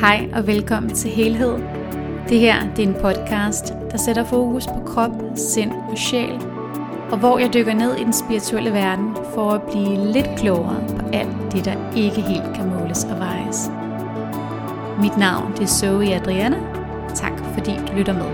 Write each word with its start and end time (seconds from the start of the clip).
Hej 0.00 0.30
og 0.32 0.46
velkommen 0.46 0.94
til 0.94 1.10
Helhed. 1.10 1.58
Det 2.28 2.40
her 2.40 2.74
det 2.74 2.84
er 2.84 2.88
en 2.88 2.94
podcast, 2.94 3.64
der 3.90 3.96
sætter 3.96 4.24
fokus 4.24 4.66
på 4.66 4.82
krop, 4.86 5.10
sind 5.36 5.72
og 5.72 5.98
sjæl, 5.98 6.32
og 7.10 7.18
hvor 7.18 7.38
jeg 7.38 7.54
dykker 7.54 7.74
ned 7.74 7.96
i 7.96 8.04
den 8.04 8.12
spirituelle 8.12 8.72
verden 8.72 9.16
for 9.34 9.50
at 9.50 9.62
blive 9.62 10.12
lidt 10.12 10.26
klogere 10.38 10.88
på 10.88 11.08
alt 11.12 11.52
det, 11.52 11.64
der 11.64 11.94
ikke 11.96 12.20
helt 12.20 12.54
kan 12.54 12.68
måles 12.68 13.04
og 13.04 13.18
vejes. 13.18 13.70
Mit 15.00 15.16
navn 15.18 15.52
det 15.52 15.62
er 15.62 15.66
Zoe 15.66 16.14
Adriana. 16.14 16.58
Tak 17.14 17.38
fordi 17.54 17.70
du 17.70 17.92
lytter 17.96 18.12
med. 18.12 18.30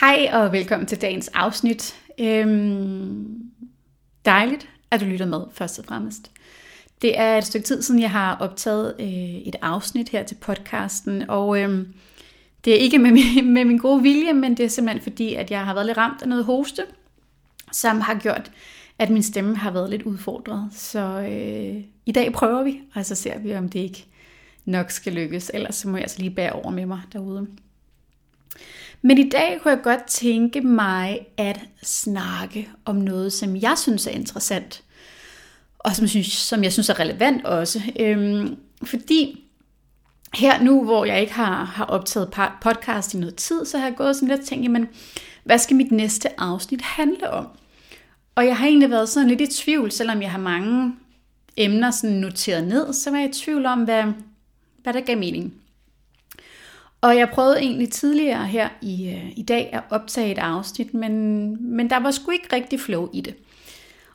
Hej 0.00 0.30
og 0.32 0.52
velkommen 0.52 0.86
til 0.86 1.00
dagens 1.00 1.28
afsnit. 1.28 1.96
Øhm, 2.20 3.40
dejligt, 4.24 4.68
at 4.90 5.00
du 5.00 5.04
lytter 5.04 5.26
med 5.26 5.40
først 5.52 5.78
og 5.78 5.84
fremmest. 5.84 6.30
Det 7.02 7.18
er 7.18 7.38
et 7.38 7.44
stykke 7.44 7.66
tid 7.66 7.82
siden, 7.82 8.00
jeg 8.00 8.10
har 8.10 8.36
optaget 8.36 8.94
øh, 9.00 9.08
et 9.34 9.56
afsnit 9.62 10.08
her 10.08 10.22
til 10.22 10.34
podcasten, 10.34 11.30
og 11.30 11.60
øh, 11.60 11.86
det 12.64 12.72
er 12.72 12.78
ikke 12.78 12.98
med 12.98 13.10
min, 13.10 13.52
med 13.54 13.64
min 13.64 13.78
gode 13.78 14.02
vilje, 14.02 14.32
men 14.32 14.56
det 14.56 14.64
er 14.64 14.68
simpelthen 14.68 15.02
fordi, 15.02 15.34
at 15.34 15.50
jeg 15.50 15.64
har 15.64 15.74
været 15.74 15.86
lidt 15.86 15.98
ramt 15.98 16.22
af 16.22 16.28
noget 16.28 16.44
hoste, 16.44 16.82
som 17.72 18.00
har 18.00 18.14
gjort, 18.14 18.50
at 18.98 19.10
min 19.10 19.22
stemme 19.22 19.56
har 19.56 19.70
været 19.70 19.90
lidt 19.90 20.02
udfordret. 20.02 20.68
Så 20.72 21.00
øh, 21.00 21.82
i 22.06 22.12
dag 22.12 22.32
prøver 22.32 22.62
vi, 22.62 22.80
og 22.94 23.06
så 23.06 23.14
ser 23.14 23.38
vi, 23.38 23.54
om 23.54 23.68
det 23.68 23.80
ikke 23.80 24.06
nok 24.64 24.90
skal 24.90 25.12
lykkes, 25.12 25.50
ellers 25.54 25.74
så 25.74 25.88
må 25.88 25.96
jeg 25.96 26.02
altså 26.02 26.18
lige 26.18 26.34
bære 26.34 26.52
over 26.52 26.70
med 26.70 26.86
mig 26.86 27.00
derude. 27.12 27.46
Men 29.02 29.18
i 29.18 29.28
dag 29.28 29.60
kunne 29.62 29.74
jeg 29.74 29.82
godt 29.82 30.06
tænke 30.06 30.60
mig 30.60 31.26
at 31.36 31.60
snakke 31.82 32.68
om 32.84 32.96
noget, 32.96 33.32
som 33.32 33.56
jeg 33.56 33.74
synes 33.78 34.06
er 34.06 34.10
interessant, 34.10 34.82
og 35.84 35.96
som, 35.96 36.08
synes, 36.08 36.26
som 36.26 36.64
jeg 36.64 36.72
synes 36.72 36.88
er 36.88 37.00
relevant 37.00 37.44
også. 37.44 37.82
Øhm, 38.00 38.56
fordi 38.84 39.44
her 40.34 40.62
nu, 40.62 40.84
hvor 40.84 41.04
jeg 41.04 41.20
ikke 41.20 41.32
har, 41.32 41.64
har 41.64 41.84
optaget 41.84 42.34
podcast 42.60 43.14
i 43.14 43.18
noget 43.18 43.34
tid, 43.34 43.64
så 43.64 43.78
har 43.78 43.86
jeg 43.86 43.96
gået 43.96 44.16
sådan 44.16 44.28
lidt 44.28 44.40
og 44.40 44.46
tænkt, 44.46 44.64
jamen, 44.64 44.88
hvad 45.44 45.58
skal 45.58 45.76
mit 45.76 45.92
næste 45.92 46.40
afsnit 46.40 46.82
handle 46.82 47.30
om? 47.30 47.48
Og 48.34 48.46
jeg 48.46 48.56
har 48.56 48.66
egentlig 48.66 48.90
været 48.90 49.08
sådan 49.08 49.28
lidt 49.28 49.40
i 49.40 49.62
tvivl, 49.62 49.90
selvom 49.90 50.22
jeg 50.22 50.30
har 50.30 50.38
mange 50.38 50.94
emner 51.56 51.90
sådan 51.90 52.16
noteret 52.16 52.68
ned, 52.68 52.92
så 52.92 53.10
var 53.10 53.18
jeg 53.18 53.28
i 53.28 53.32
tvivl 53.32 53.66
om, 53.66 53.84
hvad, 53.84 54.04
hvad 54.82 54.92
der 54.92 55.00
gav 55.00 55.18
mening. 55.18 55.54
Og 57.00 57.16
jeg 57.16 57.30
prøvede 57.34 57.58
egentlig 57.60 57.90
tidligere 57.90 58.46
her 58.46 58.68
i, 58.82 59.08
øh, 59.08 59.32
i 59.36 59.42
dag 59.42 59.70
at 59.72 59.82
optage 59.90 60.32
et 60.32 60.38
afsnit, 60.38 60.94
men, 60.94 61.56
men 61.76 61.90
der 61.90 61.96
var 61.96 62.10
sgu 62.10 62.30
ikke 62.30 62.56
rigtig 62.56 62.80
flow 62.80 63.08
i 63.12 63.20
det. 63.20 63.34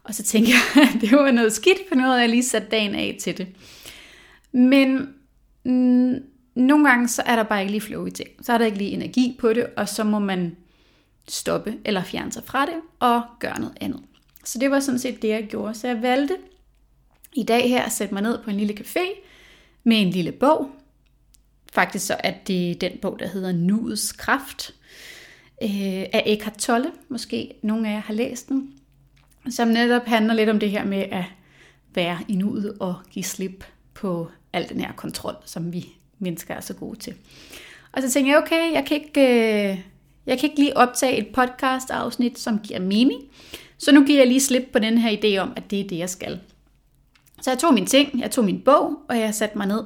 Og 0.05 0.15
så 0.15 0.23
tænkte 0.23 0.51
jeg, 0.51 0.83
at 0.83 1.01
det 1.01 1.11
var 1.11 1.31
noget 1.31 1.53
skidt, 1.53 1.77
for 1.87 1.95
nu 1.95 2.01
havde 2.01 2.19
jeg 2.19 2.29
lige 2.29 2.43
sat 2.43 2.71
dagen 2.71 2.95
af 2.95 3.17
til 3.21 3.37
det. 3.37 3.47
Men 4.51 5.13
mm, 5.63 6.15
nogle 6.55 6.89
gange, 6.89 7.07
så 7.07 7.21
er 7.25 7.35
der 7.35 7.43
bare 7.43 7.61
ikke 7.61 7.71
lige 7.71 7.81
flow 7.81 8.05
i 8.05 8.11
ting. 8.11 8.29
Så 8.41 8.53
er 8.53 8.57
der 8.57 8.65
ikke 8.65 8.77
lige 8.77 8.91
energi 8.91 9.37
på 9.39 9.53
det, 9.53 9.65
og 9.77 9.89
så 9.89 10.03
må 10.03 10.19
man 10.19 10.55
stoppe 11.27 11.77
eller 11.85 12.03
fjerne 12.03 12.31
sig 12.31 12.43
fra 12.43 12.65
det 12.65 12.75
og 12.99 13.21
gøre 13.39 13.59
noget 13.59 13.77
andet. 13.81 14.01
Så 14.43 14.59
det 14.59 14.71
var 14.71 14.79
sådan 14.79 14.99
set 14.99 15.21
det, 15.21 15.27
jeg 15.27 15.47
gjorde. 15.49 15.73
Så 15.73 15.87
jeg 15.87 16.01
valgte 16.01 16.37
i 17.33 17.43
dag 17.43 17.69
her 17.69 17.83
at 17.83 17.91
sætte 17.91 18.13
mig 18.13 18.23
ned 18.23 18.43
på 18.43 18.49
en 18.49 18.57
lille 18.57 18.73
café 18.79 19.21
med 19.83 20.01
en 20.01 20.09
lille 20.09 20.31
bog. 20.31 20.69
Faktisk 21.73 22.05
så 22.05 22.17
er 22.19 22.33
det 22.47 22.81
den 22.81 22.91
bog, 23.01 23.19
der 23.19 23.27
hedder 23.27 23.51
Nuets 23.51 24.11
Kraft 24.11 24.75
øh, 25.63 25.69
af 26.13 26.23
Eckhart 26.25 26.57
Tolle. 26.57 26.91
Måske 27.09 27.53
nogle 27.63 27.89
af 27.89 27.93
jer 27.93 27.99
har 27.99 28.13
læst 28.13 28.49
den 28.49 28.73
som 29.49 29.67
netop 29.67 30.05
handler 30.05 30.33
lidt 30.33 30.49
om 30.49 30.59
det 30.59 30.71
her 30.71 30.85
med 30.85 31.05
at 31.11 31.23
være 31.93 32.17
i 32.27 32.35
nuet 32.35 32.77
og 32.79 32.95
give 33.11 33.25
slip 33.25 33.63
på 33.93 34.31
al 34.53 34.69
den 34.69 34.79
her 34.79 34.91
kontrol, 34.91 35.35
som 35.45 35.73
vi 35.73 35.88
mennesker 36.19 36.53
er 36.53 36.61
så 36.61 36.73
gode 36.73 37.00
til. 37.00 37.13
Og 37.91 38.01
så 38.01 38.09
tænkte 38.09 38.31
jeg, 38.31 38.38
okay, 38.38 38.73
jeg 38.73 38.85
kan 38.88 38.97
ikke, 38.97 39.22
øh, 39.22 39.79
jeg 40.25 40.39
kan 40.39 40.50
ikke 40.50 40.59
lige 40.59 40.78
optage 40.78 41.17
et 41.17 41.28
podcast 41.28 41.89
afsnit, 41.89 42.39
som 42.39 42.59
giver 42.59 42.79
mening. 42.79 43.22
Så 43.78 43.91
nu 43.91 44.06
giver 44.06 44.19
jeg 44.19 44.28
lige 44.28 44.41
slip 44.41 44.63
på 44.73 44.79
den 44.79 44.97
her 44.97 45.17
idé 45.17 45.38
om, 45.38 45.53
at 45.56 45.72
det 45.72 45.79
er 45.79 45.88
det, 45.88 45.97
jeg 45.97 46.09
skal. 46.09 46.39
Så 47.41 47.51
jeg 47.51 47.59
tog 47.59 47.73
min 47.73 47.85
ting, 47.85 48.19
jeg 48.19 48.31
tog 48.31 48.45
min 48.45 48.62
bog, 48.62 49.00
og 49.09 49.19
jeg 49.19 49.35
satte 49.35 49.57
mig 49.57 49.67
ned 49.67 49.83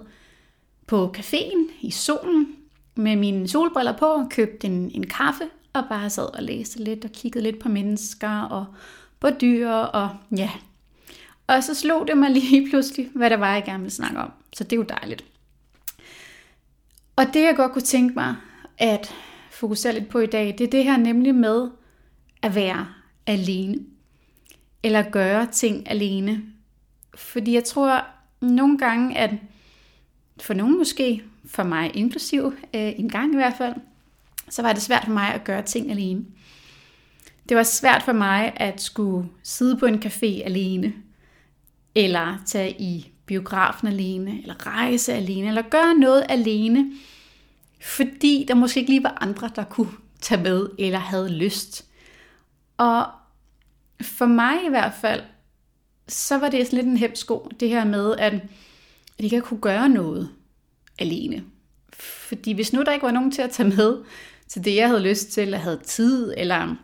på 0.87 1.13
caféen 1.17 1.71
i 1.81 1.91
solen 1.91 2.47
med 2.95 3.15
mine 3.15 3.47
solbriller 3.47 3.97
på, 3.97 4.27
købte 4.29 4.67
en, 4.67 4.91
en 4.93 5.07
kaffe 5.07 5.43
og 5.73 5.83
bare 5.89 6.09
sad 6.09 6.35
og 6.37 6.43
læste 6.43 6.83
lidt 6.83 7.05
og 7.05 7.11
kiggede 7.11 7.43
lidt 7.43 7.59
på 7.59 7.69
mennesker 7.69 8.41
og 8.41 8.65
på 9.19 9.29
dyr 9.29 9.69
og 9.69 10.09
ja. 10.37 10.49
Og 11.47 11.63
så 11.63 11.75
slog 11.75 12.07
det 12.07 12.17
mig 12.17 12.31
lige 12.31 12.65
pludselig, 12.69 13.09
hvad 13.15 13.29
der 13.29 13.37
var, 13.37 13.53
jeg 13.53 13.63
gerne 13.63 13.79
ville 13.79 13.93
snakke 13.93 14.19
om. 14.19 14.31
Så 14.53 14.63
det 14.63 14.73
er 14.73 14.77
jo 14.77 14.85
dejligt. 14.89 15.23
Og 17.15 17.25
det 17.33 17.41
jeg 17.41 17.55
godt 17.55 17.71
kunne 17.71 17.81
tænke 17.81 18.13
mig 18.15 18.35
at 18.77 19.15
fokusere 19.51 19.93
lidt 19.93 20.09
på 20.09 20.19
i 20.19 20.25
dag, 20.25 20.55
det 20.57 20.61
er 20.61 20.69
det 20.69 20.83
her 20.83 20.97
nemlig 20.97 21.35
med 21.35 21.69
at 22.41 22.55
være 22.55 22.87
alene. 23.27 23.75
Eller 24.83 25.09
gøre 25.11 25.45
ting 25.45 25.89
alene. 25.89 26.43
Fordi 27.15 27.53
jeg 27.53 27.63
tror 27.63 28.05
nogle 28.41 28.77
gange, 28.77 29.17
at 29.17 29.31
for 30.41 30.53
nogen 30.53 30.77
måske, 30.77 31.23
for 31.45 31.63
mig 31.63 31.95
inklusiv, 31.95 32.53
øh, 32.73 32.99
en 32.99 33.09
gang 33.09 33.33
i 33.33 33.35
hvert 33.35 33.57
fald, 33.57 33.75
så 34.49 34.61
var 34.61 34.73
det 34.73 34.81
svært 34.81 35.05
for 35.05 35.11
mig 35.11 35.33
at 35.33 35.43
gøre 35.43 35.61
ting 35.61 35.91
alene. 35.91 36.25
Det 37.49 37.57
var 37.57 37.63
svært 37.63 38.03
for 38.03 38.11
mig 38.13 38.53
at 38.55 38.81
skulle 38.81 39.29
sidde 39.43 39.77
på 39.77 39.85
en 39.85 40.03
café 40.05 40.43
alene, 40.43 40.93
eller 41.95 42.43
tage 42.45 42.81
i 42.81 43.11
biografen 43.25 43.87
alene, 43.87 44.41
eller 44.41 44.67
rejse 44.67 45.13
alene, 45.13 45.47
eller 45.47 45.61
gøre 45.61 45.95
noget 45.95 46.25
alene, 46.29 46.91
fordi 47.81 48.45
der 48.47 48.55
måske 48.55 48.79
ikke 48.79 48.91
lige 48.91 49.03
var 49.03 49.17
andre, 49.21 49.49
der 49.55 49.63
kunne 49.63 49.91
tage 50.21 50.43
med, 50.43 50.69
eller 50.79 50.99
havde 50.99 51.29
lyst. 51.29 51.85
Og 52.77 53.05
for 54.01 54.25
mig 54.25 54.55
i 54.65 54.69
hvert 54.69 54.93
fald, 55.01 55.21
så 56.07 56.37
var 56.37 56.49
det 56.49 56.67
sådan 56.67 56.77
lidt 56.77 56.87
en 56.87 56.97
hemsko, 56.97 57.51
det 57.59 57.69
her 57.69 57.85
med, 57.85 58.15
at, 58.17 58.33
jeg 58.33 58.43
ikke 59.19 59.41
kunne 59.41 59.61
gøre 59.61 59.89
noget 59.89 60.29
alene. 60.99 61.43
Fordi 61.93 62.51
hvis 62.51 62.73
nu 62.73 62.83
der 62.83 62.93
ikke 62.93 63.05
var 63.05 63.11
nogen 63.11 63.31
til 63.31 63.41
at 63.41 63.51
tage 63.51 63.69
med 63.69 63.97
til 64.47 64.65
det, 64.65 64.75
jeg 64.75 64.87
havde 64.87 65.01
lyst 65.01 65.31
til, 65.31 65.43
eller 65.43 65.57
havde 65.57 65.79
tid, 65.83 66.33
eller 66.37 66.75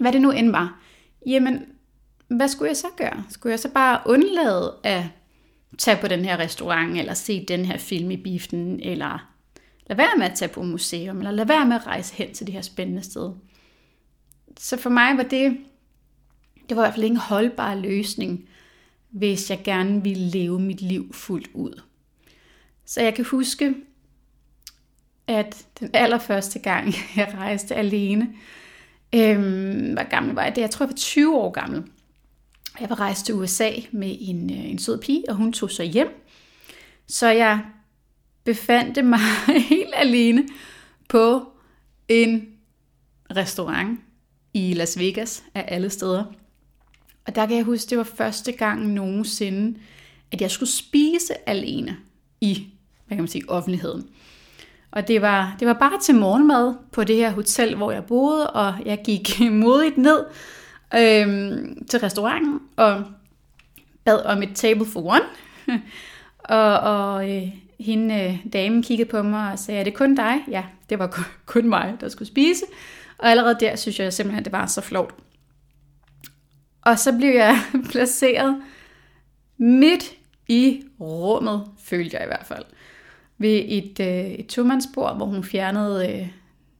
hvad 0.00 0.12
det 0.12 0.20
nu 0.20 0.30
end 0.30 0.50
var, 0.50 0.80
jamen, 1.26 1.64
hvad 2.28 2.48
skulle 2.48 2.68
jeg 2.68 2.76
så 2.76 2.86
gøre? 2.96 3.24
Skulle 3.28 3.50
jeg 3.50 3.60
så 3.60 3.68
bare 3.68 4.00
undlade 4.06 4.74
at 4.82 5.04
tage 5.78 5.98
på 6.00 6.08
den 6.08 6.24
her 6.24 6.38
restaurant, 6.38 6.98
eller 6.98 7.14
se 7.14 7.44
den 7.48 7.64
her 7.64 7.78
film 7.78 8.10
i 8.10 8.16
biften, 8.16 8.80
eller 8.82 9.32
lade 9.86 9.98
være 9.98 10.16
med 10.18 10.26
at 10.26 10.34
tage 10.34 10.48
på 10.48 10.62
museum, 10.62 11.18
eller 11.18 11.30
lade 11.30 11.48
være 11.48 11.66
med 11.66 11.76
at 11.76 11.86
rejse 11.86 12.14
hen 12.14 12.34
til 12.34 12.46
det 12.46 12.54
her 12.54 12.62
spændende 12.62 13.02
sted. 13.02 13.32
Så 14.58 14.76
for 14.76 14.90
mig 14.90 15.16
var 15.16 15.22
det, 15.22 15.58
det 16.68 16.76
var 16.76 16.82
i 16.82 16.84
hvert 16.84 16.94
fald 16.94 17.04
ikke 17.04 17.14
en 17.14 17.20
holdbar 17.20 17.74
løsning, 17.74 18.48
hvis 19.10 19.50
jeg 19.50 19.60
gerne 19.64 20.02
ville 20.02 20.28
leve 20.28 20.60
mit 20.60 20.82
liv 20.82 21.12
fuldt 21.12 21.50
ud. 21.54 21.82
Så 22.84 23.02
jeg 23.02 23.14
kan 23.14 23.24
huske, 23.24 23.74
at 25.26 25.66
den 25.80 25.90
allerførste 25.94 26.58
gang, 26.58 26.94
jeg 27.16 27.34
rejste 27.34 27.74
alene, 27.74 28.34
Øhm, 29.14 29.92
hvor 29.92 30.10
gammel 30.10 30.34
var 30.34 30.44
jeg? 30.44 30.54
Det, 30.56 30.60
jeg 30.60 30.70
tror, 30.70 30.84
jeg 30.84 30.90
var 30.90 30.96
20 30.96 31.36
år 31.36 31.50
gammel. 31.50 31.84
Jeg 32.80 32.90
var 32.90 33.00
rejst 33.00 33.26
til 33.26 33.34
USA 33.34 33.70
med 33.92 34.16
en, 34.20 34.50
øh, 34.50 34.70
en 34.70 34.78
sød 34.78 35.00
pige, 35.00 35.24
og 35.28 35.34
hun 35.34 35.52
tog 35.52 35.70
sig 35.70 35.86
hjem. 35.86 36.08
Så 37.06 37.28
jeg 37.28 37.60
befandt 38.44 39.04
mig 39.04 39.20
helt 39.68 39.94
alene 39.96 40.48
på 41.08 41.52
en 42.08 42.48
restaurant 43.36 44.00
i 44.54 44.74
Las 44.74 44.98
Vegas 44.98 45.44
af 45.54 45.64
alle 45.68 45.90
steder. 45.90 46.24
Og 47.26 47.34
der 47.34 47.46
kan 47.46 47.56
jeg 47.56 47.64
huske, 47.64 47.90
det 47.90 47.98
var 47.98 48.04
første 48.04 48.52
gang 48.52 48.86
nogensinde, 48.86 49.78
at 50.32 50.40
jeg 50.40 50.50
skulle 50.50 50.70
spise 50.70 51.48
alene 51.48 51.96
i, 52.40 52.66
hvad 53.06 53.16
kan 53.16 53.22
man 53.22 53.28
sige, 53.28 53.50
offentligheden. 53.50 54.08
Og 54.96 55.08
det 55.08 55.22
var, 55.22 55.56
det 55.60 55.68
var 55.68 55.72
bare 55.72 56.00
til 56.00 56.14
morgenmad 56.14 56.74
på 56.92 57.04
det 57.04 57.16
her 57.16 57.30
hotel, 57.30 57.76
hvor 57.76 57.92
jeg 57.92 58.04
boede, 58.04 58.50
og 58.50 58.74
jeg 58.84 59.02
gik 59.04 59.40
modigt 59.62 59.98
ned 59.98 60.24
øhm, 60.94 61.86
til 61.86 62.00
restauranten 62.00 62.60
og 62.76 63.04
bad 64.04 64.24
om 64.24 64.42
et 64.42 64.50
table 64.54 64.86
for 64.86 65.00
one. 65.00 65.24
og 66.38 66.80
og 66.80 67.30
øh, 67.36 67.42
hende 67.80 68.14
øh, 68.14 68.52
damen 68.52 68.82
kiggede 68.82 69.10
på 69.10 69.22
mig 69.22 69.52
og 69.52 69.58
sagde, 69.58 69.80
er 69.80 69.84
det 69.84 69.94
kun 69.94 70.14
dig? 70.14 70.44
Ja, 70.50 70.64
det 70.90 70.98
var 70.98 71.26
kun 71.46 71.68
mig, 71.76 71.94
der 72.00 72.08
skulle 72.08 72.28
spise. 72.28 72.64
Og 73.18 73.30
allerede 73.30 73.56
der 73.60 73.76
synes 73.76 74.00
jeg 74.00 74.12
simpelthen, 74.12 74.38
at 74.38 74.44
det 74.44 74.52
var 74.52 74.66
så 74.66 74.80
flot. 74.80 75.14
Og 76.82 76.98
så 76.98 77.16
blev 77.18 77.30
jeg 77.30 77.58
placeret 77.90 78.62
midt 79.58 80.12
i 80.48 80.82
rummet, 81.00 81.64
følte 81.84 82.16
jeg 82.16 82.24
i 82.24 82.28
hvert 82.28 82.46
fald 82.46 82.64
ved 83.38 83.64
et, 83.66 84.00
øh, 84.00 84.30
et 84.30 84.46
tomandsbord, 84.46 85.16
hvor 85.16 85.26
hun 85.26 85.44
fjernede 85.44 86.08
øh, 86.12 86.28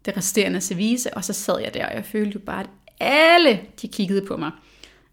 det 0.05 0.17
resterende 0.17 0.61
service, 0.61 1.15
og 1.15 1.25
så 1.25 1.33
sad 1.33 1.61
jeg 1.61 1.75
der, 1.75 1.87
og 1.87 1.95
jeg 1.95 2.05
følte 2.05 2.33
jo 2.35 2.41
bare, 2.41 2.61
at 2.61 2.71
alle 3.01 3.61
de 3.83 3.89
kiggede 3.89 4.27
på 4.27 4.37
mig, 4.37 4.51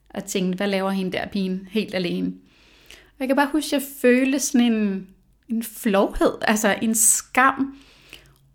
og 0.10 0.25
tænkte, 0.25 0.57
hvad 0.57 0.68
laver 0.68 0.92
hende 0.92 1.12
der 1.12 1.28
pigen 1.28 1.68
helt 1.72 1.95
alene? 1.95 2.34
Og 2.92 3.19
Jeg 3.19 3.28
kan 3.28 3.36
bare 3.36 3.50
huske, 3.51 3.75
at 3.75 3.81
jeg 3.81 3.90
følte 4.01 4.40
sådan 4.40 4.74
en, 4.74 5.07
en 5.50 5.63
flovhed, 5.63 6.34
altså 6.42 6.75
en 6.81 6.95
skam 6.95 7.78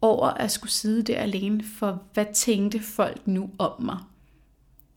over 0.01 0.27
at 0.27 0.51
skulle 0.51 0.73
sidde 0.73 1.03
der 1.03 1.19
alene, 1.19 1.65
for 1.79 2.03
hvad 2.15 2.27
tænkte 2.35 2.81
folk 2.81 3.27
nu 3.27 3.51
om 3.59 3.83
mig? 3.83 3.99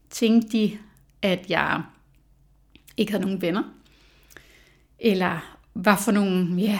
Tænkte 0.10 0.58
de, 0.58 0.78
at 1.22 1.50
jeg 1.50 1.82
ikke 2.98 3.12
havde 3.12 3.24
nogen 3.24 3.42
venner? 3.42 3.64
Eller 5.00 5.58
hvad 5.74 5.96
for 6.04 6.12
nogle 6.12 6.56
ja, 6.56 6.80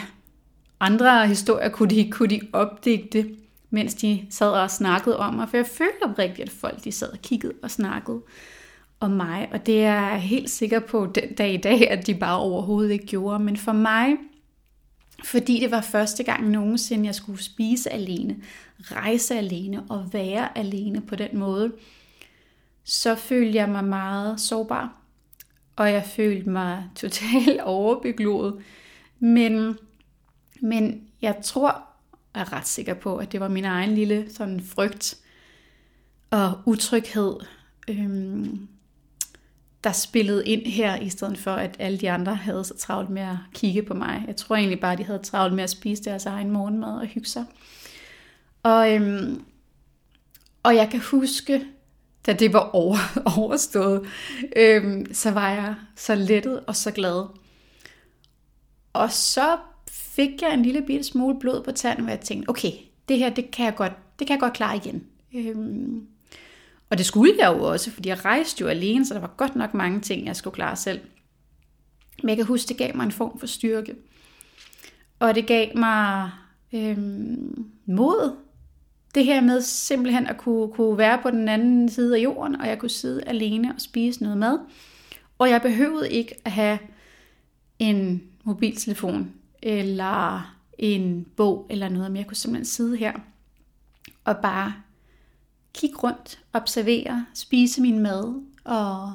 andre 0.82 1.28
historier 1.28 1.70
kunne 1.70 1.90
de, 1.90 2.12
kunne 2.12 2.30
de 2.30 2.42
opdigte, 2.54 3.30
mens 3.70 3.94
de 3.94 4.26
sad 4.30 4.50
og 4.50 4.72
snakkede 4.72 5.18
om 5.18 5.34
mig? 5.34 5.50
For 5.50 5.58
jeg 5.58 5.66
følte 5.66 6.04
oprigtigt, 6.04 6.50
at 6.50 6.56
folk 6.56 6.84
de 6.84 6.92
sad 6.92 7.12
og 7.12 7.20
kiggede 7.22 7.54
og 7.64 7.72
snakkede 7.72 8.22
om 9.00 9.12
mig, 9.12 9.50
og 9.52 9.66
det 9.66 9.84
er 9.84 10.10
jeg 10.10 10.22
helt 10.22 10.50
sikker 10.50 10.80
på 10.80 11.06
den 11.06 11.34
dag 11.34 11.54
i 11.54 11.58
dag, 11.58 11.90
at 11.92 12.08
de 12.08 12.16
bare 12.16 12.40
overhovedet 12.40 12.92
ikke 12.92 13.06
gjorde. 13.06 13.44
Men 13.44 13.58
for 13.58 13.72
mig, 13.72 14.18
fordi 15.24 15.60
det 15.60 15.72
var 15.72 15.82
første 15.82 16.24
gang 16.24 16.50
nogensinde, 16.50 17.06
jeg 17.06 17.16
skulle 17.16 17.44
spise 17.44 17.90
alene, 17.90 18.38
rejse 18.80 19.38
alene 19.38 19.84
og 19.90 20.10
være 20.14 20.58
alene 20.58 21.02
på 21.02 21.16
den 21.16 21.38
måde, 21.38 21.72
så 22.84 23.16
følte 23.16 23.56
jeg 23.58 23.70
mig 23.70 23.84
meget 23.84 24.40
sårbar. 24.40 24.96
Og 25.76 25.92
jeg 25.92 26.06
følte 26.06 26.50
mig 26.50 26.84
totalt 26.96 27.62
overbegloet. 27.78 28.62
Men, 29.20 29.78
men 30.62 31.08
jeg 31.22 31.36
tror, 31.44 31.84
jeg 32.36 32.42
er 32.42 32.54
ret 32.54 32.68
sikker 32.68 32.94
på, 32.94 33.18
at 33.18 33.32
det 33.32 33.40
var 33.40 33.48
min 33.48 33.66
egen 33.66 33.96
lille 33.96 34.34
sådan 34.34 34.62
frygt 34.62 35.18
og 36.30 36.62
utryghed, 36.66 37.36
øhm, 37.88 38.68
der 39.84 39.92
spillede 39.92 40.48
ind 40.48 40.66
her, 40.66 40.96
i 40.96 41.10
stedet 41.10 41.38
for 41.38 41.52
at 41.52 41.76
alle 41.80 41.98
de 41.98 42.12
andre 42.12 42.36
havde 42.36 42.64
så 42.64 42.78
travlt 42.78 43.10
med 43.10 43.22
at 43.22 43.38
kigge 43.54 43.84
på 43.84 43.94
mig. 43.94 44.24
Jeg 44.28 44.36
tror 44.36 44.56
egentlig 44.56 44.80
bare, 44.80 44.92
at 44.92 44.98
de 44.98 45.04
havde 45.04 45.20
travlt 45.20 45.54
med 45.54 45.64
at 45.64 45.70
spise 45.70 46.04
deres 46.04 46.26
egen 46.26 46.52
morgenmad 46.52 47.00
og 47.00 47.06
hygge 47.06 47.30
sig. 47.30 47.46
Og, 48.64 48.94
øhm, 48.94 49.44
og 50.64 50.76
jeg 50.76 50.90
kan 50.90 51.00
huske, 51.00 51.66
da 52.26 52.34
det 52.34 52.54
var 52.54 52.70
over, 52.74 52.98
overstået, 53.38 54.08
øhm, 54.56 55.14
så 55.14 55.32
var 55.32 55.50
jeg 55.50 55.76
så 55.96 56.16
lettet 56.16 56.66
og 56.66 56.76
så 56.76 56.92
glad. 56.92 57.26
Og 58.94 59.12
så 59.12 59.58
fik 60.16 60.42
jeg 60.42 60.54
en 60.54 60.64
lille 60.64 60.82
bitte 60.82 61.04
smule 61.04 61.40
blod 61.40 61.64
på 61.64 61.72
tanden, 61.72 62.04
hvor 62.04 62.12
jeg 62.12 62.20
tænkte, 62.20 62.50
okay, 62.50 62.72
det 63.10 63.18
her, 63.18 63.30
det 63.30 63.52
kan 63.52 63.66
jeg 63.66 63.76
godt, 63.76 63.94
det 64.20 64.28
kan 64.28 64.34
jeg 64.34 64.40
godt 64.40 64.54
klare 64.54 64.76
igen. 64.76 65.04
Øhm, 65.36 66.08
og 66.90 66.98
det 66.98 67.06
skulle 67.06 67.34
jeg 67.40 67.54
jo 67.58 67.64
også, 67.64 67.92
fordi 67.92 68.10
jeg 68.10 68.26
rejste 68.26 68.62
jo 68.62 68.68
alene, 68.68 69.06
så 69.06 69.14
der 69.14 69.20
var 69.20 69.34
godt 69.38 69.56
nok 69.56 69.74
mange 69.74 70.00
ting, 70.00 70.26
jeg 70.26 70.36
skulle 70.36 70.54
klare 70.54 70.76
selv. 70.76 71.00
Men 72.24 72.30
jeg 72.30 72.38
kan 72.38 72.46
huske, 72.46 72.68
det 72.70 72.78
gav 72.78 72.96
mig 72.96 73.04
en 73.04 73.12
form 73.12 73.40
for 73.40 73.48
styrke. 73.48 73.96
Og 75.20 75.36
det 75.36 75.48
gav 75.48 75.78
mig 75.78 76.32
øhm, 76.74 77.66
mod. 77.86 78.36
Det 79.16 79.26
her 79.26 79.42
med 79.42 79.62
simpelthen 79.62 80.28
at 80.28 80.38
kunne, 80.38 80.72
kunne 80.72 80.98
være 80.98 81.20
på 81.22 81.32
den 81.32 81.50
anden 81.50 81.90
side 81.90 82.18
af 82.18 82.24
jorden, 82.24 82.56
og 82.56 82.68
jeg 82.68 82.80
kunne 82.80 82.90
sidde 82.90 83.24
alene 83.24 83.74
og 83.76 83.82
spise 83.82 84.24
noget 84.24 84.38
mad. 84.38 84.60
Og 85.38 85.50
jeg 85.50 85.62
behøvede 85.62 86.12
ikke 86.12 86.36
at 86.46 86.52
have 86.52 86.80
en 87.80 88.24
mobiltelefon, 88.44 89.34
eller 89.62 90.56
en 90.78 91.26
bog, 91.36 91.68
eller 91.70 91.90
noget, 91.90 92.12
men 92.12 92.18
jeg 92.18 92.28
kunne 92.28 92.38
simpelthen 92.38 92.66
sidde 92.66 92.98
her 92.98 93.14
og 94.26 94.38
bare 94.38 94.74
kigge 95.74 95.98
rundt, 95.98 96.40
observere, 96.54 97.26
spise 97.34 97.82
min 97.82 98.00
mad 98.00 98.42
og, 98.64 99.14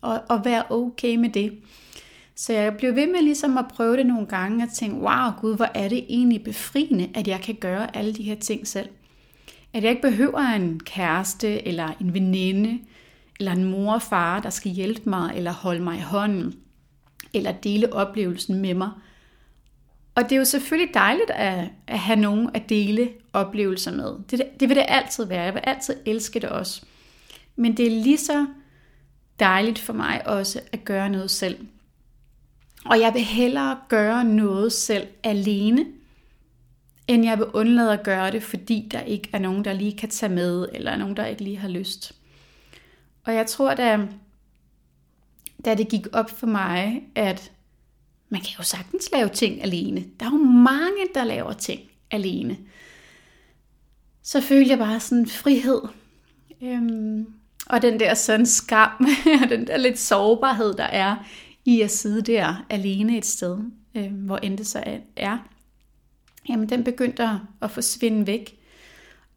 og, 0.00 0.22
og 0.28 0.44
være 0.44 0.70
okay 0.70 1.16
med 1.16 1.30
det. 1.30 1.58
Så 2.34 2.52
jeg 2.52 2.76
blev 2.76 2.94
ved 2.94 3.06
med 3.06 3.22
ligesom 3.22 3.58
at 3.58 3.64
prøve 3.68 3.96
det 3.96 4.06
nogle 4.06 4.26
gange 4.26 4.64
og 4.64 4.72
tænke, 4.72 4.96
wow 4.96 5.30
gud, 5.40 5.56
hvor 5.56 5.68
er 5.74 5.88
det 5.88 6.04
egentlig 6.08 6.44
befriende, 6.44 7.10
at 7.14 7.28
jeg 7.28 7.40
kan 7.40 7.54
gøre 7.54 7.96
alle 7.96 8.14
de 8.14 8.22
her 8.22 8.34
ting 8.34 8.66
selv. 8.66 8.88
At 9.72 9.82
jeg 9.82 9.90
ikke 9.90 10.02
behøver 10.02 10.38
en 10.38 10.80
kæreste, 10.80 11.68
eller 11.68 11.92
en 12.00 12.14
veninde, 12.14 12.78
eller 13.38 13.52
en 13.52 13.64
mor 13.64 13.94
og 13.94 14.02
far, 14.02 14.40
der 14.40 14.50
skal 14.50 14.70
hjælpe 14.70 15.10
mig, 15.10 15.32
eller 15.36 15.52
holde 15.52 15.82
mig 15.82 15.96
i 15.96 16.00
hånden, 16.00 16.54
eller 17.34 17.52
dele 17.52 17.92
oplevelsen 17.92 18.60
med 18.60 18.74
mig. 18.74 18.90
Og 20.14 20.22
det 20.22 20.32
er 20.32 20.36
jo 20.36 20.44
selvfølgelig 20.44 20.94
dejligt 20.94 21.30
at, 21.30 21.68
at 21.86 21.98
have 21.98 22.20
nogen 22.20 22.50
at 22.54 22.68
dele 22.68 23.08
oplevelser 23.32 23.92
med. 23.92 24.14
Det, 24.30 24.60
det 24.60 24.68
vil 24.68 24.76
det 24.76 24.84
altid 24.88 25.24
være. 25.24 25.42
Jeg 25.42 25.54
vil 25.54 25.62
altid 25.64 25.96
elske 26.06 26.40
det 26.40 26.48
også. 26.48 26.82
Men 27.56 27.76
det 27.76 27.86
er 27.86 28.02
lige 28.02 28.18
så 28.18 28.46
dejligt 29.40 29.78
for 29.78 29.92
mig 29.92 30.26
også 30.26 30.60
at 30.72 30.84
gøre 30.84 31.08
noget 31.08 31.30
selv. 31.30 31.66
Og 32.84 33.00
jeg 33.00 33.14
vil 33.14 33.22
hellere 33.22 33.78
gøre 33.88 34.24
noget 34.24 34.72
selv 34.72 35.06
alene, 35.22 35.86
end 37.08 37.24
jeg 37.24 37.38
vil 37.38 37.46
undlade 37.46 37.92
at 37.92 38.02
gøre 38.02 38.30
det, 38.30 38.42
fordi 38.42 38.88
der 38.90 39.00
ikke 39.00 39.30
er 39.32 39.38
nogen, 39.38 39.64
der 39.64 39.72
lige 39.72 39.98
kan 39.98 40.08
tage 40.08 40.34
med, 40.34 40.68
eller 40.72 40.96
nogen, 40.96 41.16
der 41.16 41.26
ikke 41.26 41.44
lige 41.44 41.56
har 41.56 41.68
lyst. 41.68 42.12
Og 43.24 43.34
jeg 43.34 43.46
tror, 43.46 43.74
da, 43.74 43.98
da 45.64 45.74
det 45.74 45.88
gik 45.88 46.06
op 46.12 46.30
for 46.30 46.46
mig, 46.46 47.02
at 47.14 47.52
man 48.30 48.40
kan 48.40 48.50
jo 48.58 48.62
sagtens 48.62 49.10
lave 49.12 49.28
ting 49.28 49.62
alene. 49.62 50.04
Der 50.20 50.26
er 50.26 50.30
jo 50.30 50.36
mange, 50.44 51.06
der 51.14 51.24
laver 51.24 51.52
ting 51.52 51.80
alene. 52.10 52.56
Så 54.22 54.40
følte 54.40 54.70
jeg 54.70 54.78
bare 54.78 55.00
sådan 55.00 55.26
frihed. 55.26 55.80
Øhm, 56.62 57.26
og 57.66 57.82
den 57.82 58.00
der 58.00 58.14
sådan 58.14 58.46
skam, 58.46 59.06
og 59.42 59.48
den 59.54 59.66
der 59.66 59.76
lidt 59.76 59.98
sårbarhed, 59.98 60.74
der 60.74 60.84
er 60.84 61.16
i 61.64 61.80
at 61.80 61.90
sidde 61.90 62.22
der 62.22 62.64
alene 62.70 63.18
et 63.18 63.26
sted, 63.26 63.58
øhm, 63.94 64.14
hvor 64.14 64.36
end 64.36 64.58
det 64.58 64.66
så 64.66 65.00
er. 65.16 65.38
Jamen, 66.48 66.68
den 66.68 66.84
begyndte 66.84 67.28
at 67.62 67.70
forsvinde 67.70 68.26
væk. 68.26 68.56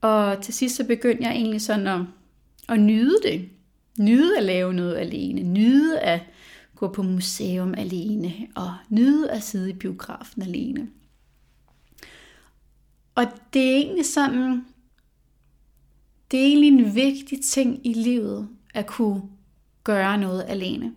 Og 0.02 0.42
til 0.42 0.54
sidst 0.54 0.76
så 0.76 0.84
begyndte 0.84 1.24
jeg 1.24 1.32
egentlig 1.32 1.62
sådan 1.62 1.88
at, 1.88 2.02
at 2.70 2.80
nyde 2.80 3.16
det. 3.24 3.50
Nyde 4.00 4.38
at 4.38 4.44
lave 4.44 4.74
noget 4.74 4.98
alene. 4.98 5.44
Nyde 5.44 6.00
at 6.00 6.22
gå 6.84 6.88
på 6.88 7.04
museum 7.04 7.74
alene 7.78 8.34
og 8.56 8.74
nyde 8.90 9.32
at 9.32 9.44
sidde 9.44 9.70
i 9.70 9.74
biografen 9.74 10.42
alene. 10.42 10.90
Og 13.16 13.26
det 13.54 13.72
er 13.72 13.76
egentlig 13.76 14.06
sådan, 14.06 14.66
det 16.32 16.40
er 16.40 16.46
egentlig 16.46 16.68
en 16.68 16.96
vigtig 16.96 17.42
ting 17.42 17.88
i 17.88 17.94
livet 17.94 18.50
at 18.74 18.88
kunne 18.88 19.22
gøre 19.84 20.18
noget 20.18 20.46
alene. 20.48 20.94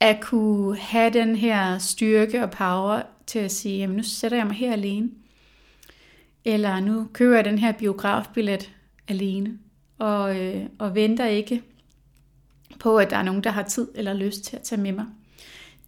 At 0.00 0.20
kunne 0.20 0.76
have 0.76 1.12
den 1.12 1.36
her 1.36 1.78
styrke 1.78 2.42
og 2.42 2.50
power 2.50 3.02
til 3.26 3.38
at 3.38 3.52
sige, 3.52 3.78
jamen 3.78 3.96
nu 3.96 4.02
sætter 4.02 4.38
jeg 4.38 4.46
mig 4.46 4.56
her 4.56 4.72
alene. 4.72 5.10
Eller 6.44 6.80
nu 6.80 7.08
køber 7.12 7.34
jeg 7.34 7.44
den 7.44 7.58
her 7.58 7.72
biografbillet 7.72 8.72
alene. 9.08 9.58
Og, 9.98 10.40
øh, 10.40 10.66
og 10.78 10.94
venter 10.94 11.26
ikke 11.26 11.62
på, 12.80 12.96
at 12.96 13.10
der 13.10 13.16
er 13.16 13.22
nogen, 13.22 13.44
der 13.44 13.50
har 13.50 13.62
tid 13.62 13.88
eller 13.94 14.14
lyst 14.14 14.44
til 14.44 14.56
at 14.56 14.62
tage 14.62 14.80
med 14.80 14.92
mig. 14.92 15.06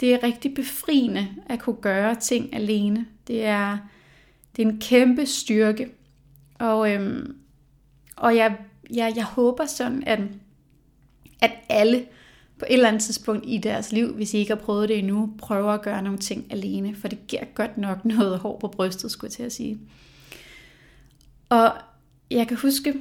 Det 0.00 0.14
er 0.14 0.22
rigtig 0.22 0.54
befriende 0.54 1.28
at 1.46 1.60
kunne 1.60 1.76
gøre 1.76 2.14
ting 2.14 2.54
alene. 2.54 3.06
Det 3.26 3.44
er, 3.44 3.78
det 4.56 4.62
er 4.62 4.66
en 4.66 4.80
kæmpe 4.80 5.26
styrke. 5.26 5.90
Og, 6.58 6.92
øhm, 6.92 7.36
og 8.16 8.36
jeg, 8.36 8.56
jeg, 8.94 9.12
jeg 9.16 9.24
håber 9.24 9.66
sådan, 9.66 10.02
at, 10.06 10.20
at 11.40 11.50
alle 11.68 12.06
på 12.58 12.64
et 12.68 12.74
eller 12.74 12.88
andet 12.88 13.02
tidspunkt 13.02 13.44
i 13.46 13.58
deres 13.58 13.92
liv, 13.92 14.14
hvis 14.14 14.34
I 14.34 14.38
ikke 14.38 14.54
har 14.54 14.60
prøvet 14.60 14.88
det 14.88 14.98
endnu, 14.98 15.34
prøver 15.38 15.72
at 15.72 15.82
gøre 15.82 16.02
nogle 16.02 16.18
ting 16.18 16.46
alene, 16.50 16.94
for 16.94 17.08
det 17.08 17.26
giver 17.26 17.44
godt 17.54 17.78
nok 17.78 18.04
noget 18.14 18.38
hår 18.38 18.58
på 18.58 18.68
brystet, 18.68 19.10
skulle 19.10 19.28
jeg 19.28 19.32
til 19.32 19.42
at 19.42 19.52
sige. 19.52 19.78
Og 21.48 21.72
jeg 22.30 22.48
kan 22.48 22.56
huske, 22.56 22.94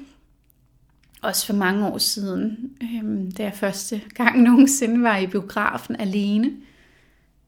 også 1.24 1.46
for 1.46 1.54
mange 1.54 1.88
år 1.88 1.98
siden, 1.98 2.72
øhm, 2.82 3.32
da 3.32 3.44
jeg 3.44 3.54
første 3.54 4.02
gang 4.14 4.42
nogensinde 4.50 5.04
var 5.04 5.18
i 5.18 5.28
biografen 5.28 5.96
alene. 6.00 6.52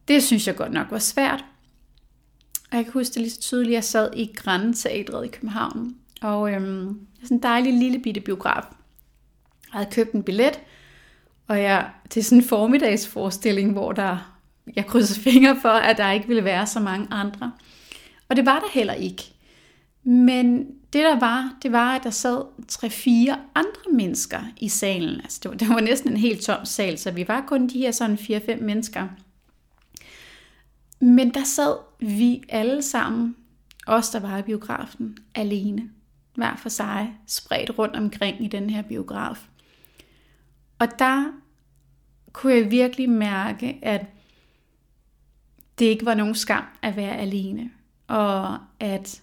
Det 0.08 0.24
synes 0.24 0.48
jeg 0.48 0.56
godt 0.56 0.72
nok 0.72 0.88
var 0.92 1.00
svært. 1.00 1.46
Og 2.72 2.78
jeg 2.78 2.86
kan 2.86 2.94
huske 2.94 3.14
det 3.14 3.22
lige 3.22 3.32
så 3.32 3.42
tydeligt, 3.42 3.74
jeg 3.74 3.84
sad 3.84 4.10
i 4.16 4.32
Grand 4.36 4.74
Teatret 4.74 5.26
i 5.26 5.28
København. 5.28 5.96
Og 6.22 6.52
øhm, 6.52 7.00
sådan 7.22 7.38
en 7.38 7.44
dejlig 7.44 7.74
lille 7.74 8.00
bitte 8.00 8.22
biograf. 8.22 8.64
Jeg 9.74 9.80
havde 9.80 9.92
købt 9.92 10.12
en 10.12 10.24
billet, 10.24 10.60
og 11.48 11.62
jeg, 11.62 11.90
til 12.10 12.26
sådan 12.26 12.38
en 12.38 12.48
formiddagsforestilling, 12.48 13.72
hvor 13.72 13.92
der, 13.92 14.38
jeg 14.76 14.86
krydsede 14.86 15.22
fingre 15.22 15.58
for, 15.62 15.70
at 15.70 15.98
der 15.98 16.12
ikke 16.12 16.28
ville 16.28 16.44
være 16.44 16.68
så 16.68 16.80
mange 16.80 17.08
andre. 17.12 17.52
Og 18.30 18.36
det 18.36 18.46
var 18.46 18.60
der 18.60 18.68
heller 18.74 18.94
ikke. 18.94 19.24
Men 20.04 20.68
det 20.96 21.04
der 21.04 21.20
var, 21.20 21.56
det 21.64 21.72
var, 21.72 21.96
at 21.96 22.04
der 22.04 22.10
sad 22.10 22.44
tre-fire 22.68 23.40
andre 23.56 23.92
mennesker 23.94 24.40
i 24.58 24.70
salen. 24.70 25.22
Altså 25.22 25.40
det 25.44 25.52
var, 25.52 25.58
det 25.58 25.70
var 25.70 25.80
næsten 25.80 26.12
en 26.12 26.18
helt 26.18 26.42
tom 26.42 26.66
sal, 26.66 26.98
så 26.98 27.12
vi 27.12 27.28
var 27.28 27.44
kun 27.48 27.68
de 27.68 27.80
her 27.80 27.92
sådan 27.92 28.18
fire-fem 28.18 28.64
mennesker. 28.64 29.08
Men 31.00 31.34
der 31.34 31.44
sad 31.44 31.78
vi 32.00 32.44
alle 32.50 32.82
sammen, 32.82 33.36
os 33.88 34.10
der 34.10 34.20
var 34.20 34.38
i 34.38 34.42
biografen, 34.42 35.18
alene. 35.36 35.90
Hver 36.36 36.56
for 36.56 36.70
sig, 36.70 37.14
spredt 37.28 37.80
rundt 37.80 37.96
omkring 37.96 38.44
i 38.46 38.48
den 38.48 38.70
her 38.70 38.82
biograf. 38.82 39.48
Og 40.80 40.88
der 41.00 41.32
kunne 42.32 42.54
jeg 42.54 42.72
virkelig 42.72 43.10
mærke, 43.10 43.80
at 43.82 44.06
det 45.80 45.86
ikke 45.86 46.06
var 46.06 46.14
nogen 46.14 46.36
skam 46.36 46.66
at 46.82 46.96
være 46.96 47.18
alene, 47.18 47.72
og 48.08 48.58
at 48.80 49.22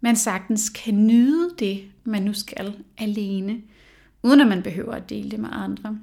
man 0.00 0.16
sagtens 0.16 0.70
kan 0.70 1.06
nyde 1.06 1.50
det, 1.58 1.84
man 2.04 2.22
nu 2.22 2.32
skal 2.32 2.74
alene, 2.98 3.62
uden 4.22 4.40
at 4.40 4.46
man 4.46 4.62
behøver 4.62 4.92
at 4.92 5.10
dele 5.10 5.30
det 5.30 5.38
med 5.38 5.48
andre. 5.52 5.98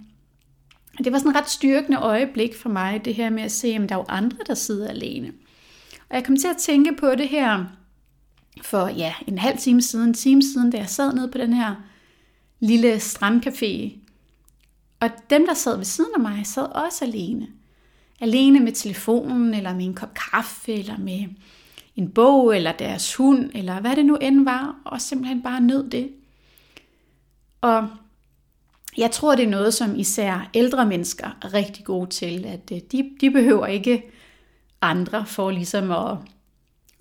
Det 1.03 1.11
var 1.11 1.17
sådan 1.17 1.31
et 1.31 1.37
ret 1.37 1.49
styrkende 1.49 1.97
øjeblik 1.97 2.55
for 2.55 2.69
mig, 2.69 3.05
det 3.05 3.15
her 3.15 3.29
med 3.29 3.43
at 3.43 3.51
se, 3.51 3.67
at 3.67 3.89
der 3.89 3.95
er 3.95 3.99
jo 3.99 4.05
andre, 4.07 4.37
der 4.47 4.53
sidder 4.53 4.87
alene. 4.87 5.31
Og 6.09 6.15
jeg 6.15 6.25
kom 6.25 6.37
til 6.37 6.47
at 6.47 6.57
tænke 6.57 6.95
på 6.99 7.15
det 7.15 7.29
her 7.29 7.65
for 8.61 8.87
ja, 8.87 9.13
en 9.27 9.37
halv 9.37 9.57
time 9.57 9.81
siden, 9.81 10.07
en 10.07 10.13
time 10.13 10.41
siden, 10.41 10.71
da 10.71 10.77
jeg 10.77 10.89
sad 10.89 11.13
nede 11.13 11.31
på 11.31 11.37
den 11.37 11.53
her 11.53 11.75
lille 12.59 12.95
strandcafé. 12.95 13.91
Og 14.99 15.09
dem, 15.29 15.45
der 15.47 15.53
sad 15.53 15.77
ved 15.77 15.85
siden 15.85 16.11
af 16.15 16.21
mig, 16.21 16.45
sad 16.45 16.63
også 16.63 17.05
alene. 17.05 17.47
Alene 18.21 18.59
med 18.59 18.71
telefonen, 18.71 19.53
eller 19.53 19.75
med 19.75 19.85
en 19.85 19.93
kop 19.93 20.13
kaffe, 20.13 20.73
eller 20.73 20.97
med 20.97 21.27
en 21.95 22.11
bog, 22.11 22.55
eller 22.55 22.71
deres 22.71 23.15
hund, 23.15 23.51
eller 23.53 23.79
hvad 23.79 23.95
det 23.95 24.05
nu 24.05 24.15
end 24.15 24.43
var, 24.43 24.75
og 24.85 25.01
simpelthen 25.01 25.43
bare 25.43 25.61
nød 25.61 25.89
det. 25.89 26.11
Og 27.61 27.87
jeg 28.97 29.11
tror, 29.11 29.35
det 29.35 29.45
er 29.45 29.49
noget, 29.49 29.73
som 29.73 29.99
især 29.99 30.49
ældre 30.53 30.85
mennesker 30.85 31.37
er 31.41 31.53
rigtig 31.53 31.85
gode 31.85 32.09
til, 32.09 32.45
at 32.45 32.71
øh, 32.71 32.79
de, 32.91 33.11
de 33.21 33.31
behøver 33.31 33.65
ikke 33.65 34.03
andre 34.81 35.25
for 35.25 35.51
ligesom 35.51 35.91
at, 35.91 36.17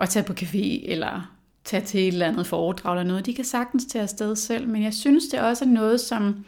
at 0.01 0.09
tage 0.09 0.25
på 0.25 0.33
café, 0.33 0.91
eller 0.91 1.35
tage 1.65 1.85
til 1.85 2.01
et 2.01 2.09
eller 2.09 2.27
andet 2.27 2.47
foredrag 2.47 2.93
eller 2.93 3.09
noget. 3.09 3.27
De 3.27 3.35
kan 3.35 3.45
sagtens 3.45 3.85
tage 3.85 4.03
afsted 4.03 4.37
selv, 4.37 4.69
men 4.69 4.83
jeg 4.83 4.95
synes, 4.95 5.25
det 5.25 5.41
også 5.41 5.65
er 5.65 5.69
noget, 5.69 6.01
som 6.01 6.45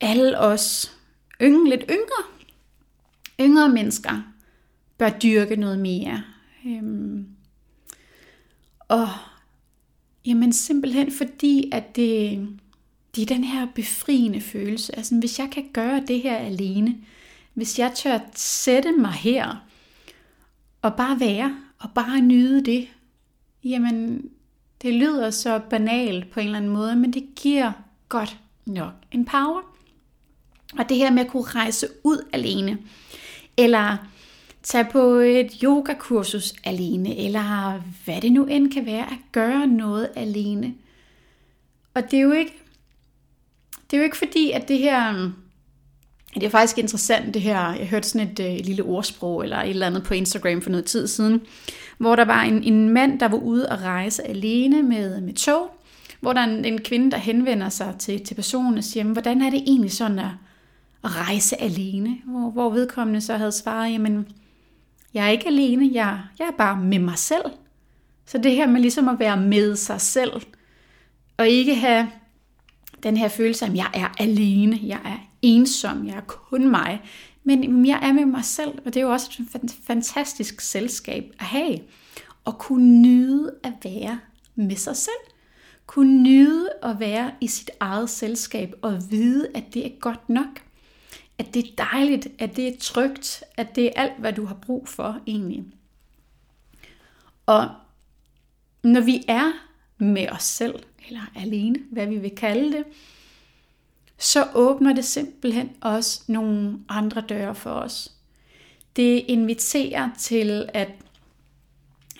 alle 0.00 0.38
os 0.38 0.96
yngre, 1.42 1.68
lidt 1.70 1.84
yngre, 1.90 2.24
yngre 3.40 3.68
mennesker 3.68 4.22
bør 4.98 5.08
dyrke 5.08 5.56
noget 5.56 5.78
mere. 5.78 6.22
Øhm, 6.66 7.26
og 8.88 9.08
jamen 10.24 10.52
simpelthen 10.52 11.12
fordi, 11.12 11.70
at 11.72 11.96
det, 11.96 12.48
det 13.14 13.22
er 13.22 13.26
den 13.26 13.44
her 13.44 13.66
befriende 13.74 14.40
følelse. 14.40 14.96
Altså 14.96 15.14
hvis 15.14 15.38
jeg 15.38 15.50
kan 15.52 15.64
gøre 15.72 16.02
det 16.08 16.20
her 16.20 16.36
alene, 16.36 16.96
hvis 17.54 17.78
jeg 17.78 17.92
tør 17.94 18.18
sætte 18.34 18.92
mig 18.92 19.12
her 19.12 19.66
og 20.82 20.94
bare 20.94 21.20
være 21.20 21.56
og 21.78 21.90
bare 21.94 22.20
nyde 22.20 22.64
det, 22.64 22.88
jamen 23.64 24.30
det 24.82 24.94
lyder 24.94 25.30
så 25.30 25.60
banalt 25.70 26.30
på 26.30 26.40
en 26.40 26.46
eller 26.46 26.58
anden 26.58 26.72
måde, 26.72 26.96
men 26.96 27.12
det 27.12 27.26
giver 27.36 27.72
godt 28.08 28.38
nok 28.66 28.92
en 29.12 29.24
power. 29.24 29.60
Og 30.78 30.88
det 30.88 30.96
her 30.96 31.10
med 31.10 31.24
at 31.24 31.30
kunne 31.30 31.42
rejse 31.42 31.88
ud 32.04 32.28
alene, 32.32 32.78
eller 33.56 33.96
tage 34.66 34.86
på 34.92 35.14
et 35.14 35.52
yogakursus 35.62 36.54
alene, 36.64 37.16
eller 37.16 37.82
hvad 38.04 38.20
det 38.20 38.32
nu 38.32 38.44
end 38.44 38.72
kan 38.72 38.86
være, 38.86 39.06
at 39.06 39.18
gøre 39.32 39.66
noget 39.66 40.08
alene. 40.16 40.74
Og 41.94 42.10
det 42.10 42.16
er 42.16 42.22
jo 42.22 42.32
ikke, 42.32 42.52
det 43.90 43.96
er 43.96 43.98
jo 43.98 44.04
ikke 44.04 44.16
fordi, 44.16 44.50
at 44.50 44.68
det 44.68 44.78
her, 44.78 45.30
det 46.34 46.42
er 46.42 46.48
faktisk 46.48 46.78
interessant 46.78 47.34
det 47.34 47.42
her, 47.42 47.72
jeg 47.72 47.86
hørte 47.86 48.08
sådan 48.08 48.28
et, 48.28 48.40
et 48.40 48.66
lille 48.66 48.82
ordsprog, 48.82 49.42
eller 49.42 49.58
et 49.58 49.70
eller 49.70 49.86
andet 49.86 50.02
på 50.02 50.14
Instagram 50.14 50.62
for 50.62 50.70
noget 50.70 50.84
tid 50.84 51.06
siden, 51.06 51.40
hvor 51.98 52.16
der 52.16 52.24
var 52.24 52.42
en, 52.42 52.62
en 52.62 52.88
mand, 52.88 53.20
der 53.20 53.28
var 53.28 53.38
ude 53.38 53.68
at 53.68 53.82
rejse 53.82 54.26
alene 54.26 54.82
med, 54.82 55.20
med 55.20 55.34
tog, 55.34 55.70
hvor 56.20 56.32
der 56.32 56.40
er 56.40 56.44
en, 56.44 56.64
en 56.64 56.80
kvinde, 56.80 57.10
der 57.10 57.18
henvender 57.18 57.68
sig 57.68 57.94
til, 57.98 58.24
til 58.24 58.34
personen 58.34 58.78
og 58.78 58.84
siger, 58.84 59.04
hvordan 59.04 59.42
er 59.42 59.50
det 59.50 59.62
egentlig 59.66 59.92
sådan 59.92 60.18
at, 60.18 60.30
at 61.04 61.16
rejse 61.16 61.60
alene? 61.60 62.16
Hvor, 62.24 62.50
hvor 62.50 62.70
vedkommende 62.70 63.20
så 63.20 63.36
havde 63.36 63.52
svaret, 63.52 63.92
jamen, 63.92 64.26
jeg 65.16 65.26
er 65.26 65.30
ikke 65.30 65.46
alene, 65.46 65.90
jeg, 65.92 66.20
jeg 66.38 66.46
er 66.46 66.56
bare 66.58 66.76
med 66.82 66.98
mig 66.98 67.18
selv. 67.18 67.44
Så 68.26 68.38
det 68.38 68.52
her 68.52 68.66
med 68.66 68.80
ligesom 68.80 69.08
at 69.08 69.18
være 69.18 69.36
med 69.36 69.76
sig 69.76 70.00
selv, 70.00 70.32
og 71.36 71.48
ikke 71.48 71.74
have 71.74 72.08
den 73.02 73.16
her 73.16 73.28
følelse 73.28 73.64
af, 73.64 73.70
at 73.70 73.76
jeg 73.76 73.90
er 73.94 74.08
alene, 74.18 74.80
jeg 74.82 75.00
er 75.04 75.18
ensom, 75.42 76.06
jeg 76.06 76.16
er 76.16 76.20
kun 76.20 76.70
mig. 76.70 77.00
Men 77.44 77.86
jeg 77.86 77.98
er 78.02 78.12
med 78.12 78.24
mig 78.24 78.44
selv, 78.44 78.70
og 78.84 78.84
det 78.84 78.96
er 78.96 79.00
jo 79.00 79.12
også 79.12 79.42
et 79.54 79.74
fantastisk 79.86 80.60
selskab 80.60 81.24
at 81.38 81.46
have. 81.46 81.78
Og 82.44 82.58
kunne 82.58 83.02
nyde 83.02 83.54
at 83.62 83.72
være 83.84 84.18
med 84.54 84.76
sig 84.76 84.96
selv. 84.96 85.14
Kunne 85.86 86.22
nyde 86.22 86.68
at 86.82 87.00
være 87.00 87.30
i 87.40 87.46
sit 87.46 87.70
eget 87.80 88.10
selskab 88.10 88.74
og 88.82 88.98
vide, 89.10 89.48
at 89.54 89.64
det 89.74 89.86
er 89.86 89.90
godt 90.00 90.28
nok. 90.28 90.65
At 91.38 91.54
det 91.54 91.66
er 91.66 91.84
dejligt, 91.92 92.28
at 92.38 92.56
det 92.56 92.68
er 92.68 92.78
trygt, 92.80 93.44
at 93.56 93.76
det 93.76 93.86
er 93.86 94.02
alt, 94.02 94.18
hvad 94.18 94.32
du 94.32 94.44
har 94.44 94.54
brug 94.54 94.88
for 94.88 95.20
egentlig. 95.26 95.64
Og 97.46 97.68
når 98.82 99.00
vi 99.00 99.24
er 99.28 99.52
med 99.98 100.28
os 100.28 100.42
selv, 100.42 100.74
eller 101.08 101.30
alene, 101.36 101.78
hvad 101.90 102.06
vi 102.06 102.18
vil 102.18 102.30
kalde 102.36 102.76
det, 102.76 102.84
så 104.18 104.46
åbner 104.54 104.94
det 104.94 105.04
simpelthen 105.04 105.70
også 105.80 106.22
nogle 106.26 106.78
andre 106.88 107.20
døre 107.20 107.54
for 107.54 107.70
os. 107.70 108.12
Det 108.96 109.24
inviterer 109.28 110.10
til, 110.18 110.68
at 110.74 110.88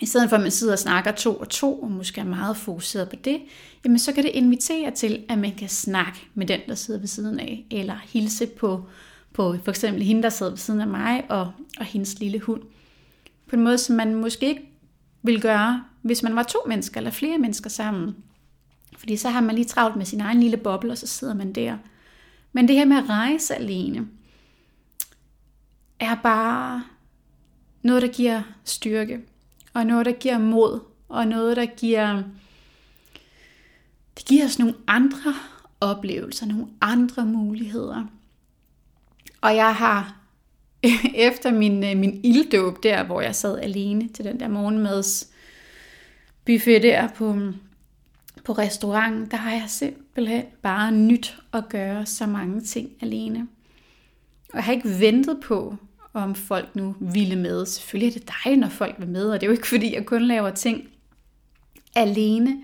i 0.01 0.05
stedet 0.05 0.29
for 0.29 0.35
at 0.35 0.41
man 0.41 0.51
sidder 0.51 0.73
og 0.73 0.79
snakker 0.79 1.11
to 1.11 1.35
og 1.35 1.49
to, 1.49 1.79
og 1.79 1.91
måske 1.91 2.21
er 2.21 2.25
meget 2.25 2.57
fokuseret 2.57 3.09
på 3.09 3.15
det, 3.15 3.41
jamen 3.83 3.99
så 3.99 4.13
kan 4.13 4.23
det 4.23 4.31
invitere 4.33 4.91
til, 4.91 5.25
at 5.29 5.37
man 5.37 5.55
kan 5.55 5.69
snakke 5.69 6.19
med 6.33 6.47
den, 6.47 6.59
der 6.67 6.75
sidder 6.75 6.99
ved 6.99 7.07
siden 7.07 7.39
af, 7.39 7.65
eller 7.71 7.95
hilse 7.95 8.47
på, 8.47 8.89
på 9.37 9.55
for 9.63 9.69
eksempel 9.69 10.03
hende, 10.03 10.23
der 10.23 10.29
sad 10.29 10.49
ved 10.49 10.57
siden 10.57 10.81
af 10.81 10.87
mig, 10.87 11.25
og, 11.29 11.51
og 11.79 11.85
hendes 11.85 12.19
lille 12.19 12.39
hund. 12.39 12.61
På 13.47 13.55
en 13.55 13.63
måde, 13.63 13.77
som 13.77 13.95
man 13.95 14.15
måske 14.15 14.47
ikke 14.47 14.69
vil 15.21 15.41
gøre, 15.41 15.83
hvis 16.01 16.23
man 16.23 16.35
var 16.35 16.43
to 16.43 16.59
mennesker 16.67 16.97
eller 16.97 17.11
flere 17.11 17.37
mennesker 17.37 17.69
sammen. 17.69 18.15
Fordi 18.97 19.17
så 19.17 19.29
har 19.29 19.41
man 19.41 19.55
lige 19.55 19.65
travlt 19.65 19.95
med 19.95 20.05
sin 20.05 20.21
egen 20.21 20.39
lille 20.39 20.57
boble, 20.57 20.91
og 20.91 20.97
så 20.97 21.07
sidder 21.07 21.33
man 21.33 21.53
der. 21.53 21.77
Men 22.53 22.67
det 22.67 22.75
her 22.75 22.85
med 22.85 22.97
at 22.97 23.09
rejse 23.09 23.55
alene, 23.55 24.07
er 25.99 26.15
bare 26.15 26.83
noget, 27.81 28.01
der 28.01 28.07
giver 28.07 28.41
styrke, 28.63 29.19
og 29.73 29.85
noget, 29.85 30.05
der 30.05 30.11
giver 30.11 30.37
mod, 30.37 30.79
og 31.09 31.27
noget, 31.27 31.57
der 31.57 31.65
giver, 31.65 32.23
det 34.17 34.25
giver 34.25 34.45
os 34.45 34.59
nogle 34.59 34.75
andre 34.87 35.33
oplevelser, 35.81 36.45
nogle 36.45 36.67
andre 36.81 37.25
muligheder. 37.25 38.05
Og 39.41 39.55
jeg 39.55 39.75
har 39.75 40.17
efter 41.29 41.51
min, 41.51 41.83
øh, 41.83 41.97
min 41.97 42.19
ilddåb 42.23 42.83
der, 42.83 43.03
hvor 43.03 43.21
jeg 43.21 43.35
sad 43.35 43.59
alene 43.59 44.07
til 44.07 44.25
den 44.25 44.39
der 44.39 44.47
morgenmads 44.47 45.29
buffet 46.45 46.83
der 46.83 47.07
på, 47.07 47.33
mm, 47.33 47.53
på 48.43 48.53
restauranten, 48.53 49.31
der 49.31 49.37
har 49.37 49.51
jeg 49.51 49.65
simpelthen 49.67 50.43
bare 50.61 50.91
nyt 50.91 51.37
at 51.53 51.69
gøre 51.69 52.05
så 52.05 52.25
mange 52.25 52.61
ting 52.61 52.89
alene. 53.01 53.47
Og 54.49 54.55
jeg 54.55 54.63
har 54.63 54.73
ikke 54.73 54.99
ventet 54.99 55.39
på, 55.43 55.75
om 56.13 56.35
folk 56.35 56.75
nu 56.75 56.95
ville 56.99 57.35
med. 57.35 57.65
Selvfølgelig 57.65 58.15
er 58.15 58.19
det 58.19 58.31
dejligt, 58.43 58.61
når 58.61 58.69
folk 58.69 58.95
vil 58.99 59.07
med, 59.07 59.29
og 59.29 59.41
det 59.41 59.47
er 59.47 59.47
jo 59.47 59.53
ikke 59.53 59.67
fordi, 59.75 59.93
jeg 59.93 60.05
kun 60.05 60.21
laver 60.21 60.49
ting 60.49 60.89
alene. 61.95 62.57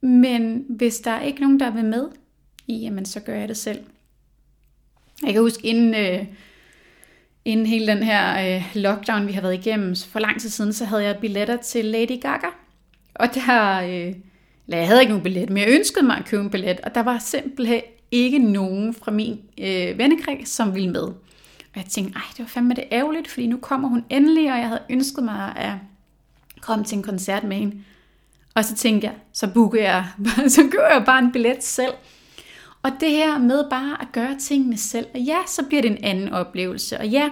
Men 0.00 0.64
hvis 0.68 0.98
der 0.98 1.10
er 1.10 1.22
ikke 1.22 1.40
nogen, 1.40 1.60
der 1.60 1.70
vil 1.70 1.84
med, 1.84 2.08
jamen 2.68 3.04
så 3.04 3.20
gør 3.20 3.34
jeg 3.34 3.48
det 3.48 3.56
selv. 3.56 3.84
Jeg 5.24 5.32
kan 5.32 5.42
huske, 5.42 5.66
inden, 5.66 5.94
øh, 5.94 6.26
inden 7.44 7.66
hele 7.66 7.86
den 7.86 8.02
her 8.02 8.56
øh, 8.56 8.64
lockdown, 8.74 9.26
vi 9.26 9.32
har 9.32 9.42
været 9.42 9.54
igennem 9.54 9.96
for 9.96 10.18
lang 10.18 10.40
tid 10.40 10.48
siden, 10.50 10.72
så 10.72 10.84
havde 10.84 11.04
jeg 11.04 11.16
billetter 11.20 11.56
til 11.56 11.84
Lady 11.84 12.20
Gaga. 12.20 12.48
Og 13.14 13.34
der, 13.34 13.80
øh, 13.80 14.14
eller 14.66 14.78
jeg 14.78 14.86
havde 14.86 15.00
ikke 15.00 15.10
nogen 15.10 15.22
billet, 15.22 15.50
men 15.50 15.58
jeg 15.58 15.68
ønskede 15.68 16.06
mig 16.06 16.16
at 16.16 16.24
købe 16.24 16.42
en 16.42 16.50
billet, 16.50 16.80
og 16.80 16.94
der 16.94 17.02
var 17.02 17.18
simpelthen 17.18 17.80
ikke 18.10 18.38
nogen 18.38 18.94
fra 18.94 19.10
min 19.10 19.40
øh, 19.58 19.98
vennekreds, 19.98 20.48
som 20.48 20.74
ville 20.74 20.90
med. 20.90 21.02
Og 21.02 21.76
jeg 21.76 21.84
tænkte, 21.84 22.14
ej, 22.16 22.22
det 22.30 22.38
var 22.38 22.46
fandme 22.46 22.74
det 22.74 22.84
ærgerligt, 22.92 23.28
fordi 23.28 23.46
nu 23.46 23.56
kommer 23.56 23.88
hun 23.88 24.04
endelig, 24.10 24.52
og 24.52 24.58
jeg 24.58 24.68
havde 24.68 24.82
ønsket 24.90 25.24
mig 25.24 25.52
at 25.56 25.72
komme 26.60 26.84
til 26.84 26.96
en 26.96 27.02
koncert 27.02 27.44
med 27.44 27.56
hende. 27.56 27.76
Og 28.54 28.64
så 28.64 28.74
tænkte 28.74 29.06
jeg, 29.06 29.14
så 29.32 29.46
booker 29.54 29.82
jeg, 29.82 30.06
så 30.48 30.68
gør 30.70 30.88
jeg 30.94 31.02
bare 31.06 31.18
en 31.18 31.32
billet 31.32 31.64
selv. 31.64 31.92
Og 32.82 32.90
det 33.00 33.10
her 33.10 33.38
med 33.38 33.70
bare 33.70 34.02
at 34.02 34.08
gøre 34.12 34.38
tingene 34.38 34.76
selv, 34.76 35.06
og 35.14 35.20
ja, 35.20 35.38
så 35.46 35.62
bliver 35.68 35.82
det 35.82 35.90
en 35.90 36.04
anden 36.04 36.28
oplevelse. 36.28 36.98
Og 36.98 37.08
ja, 37.08 37.30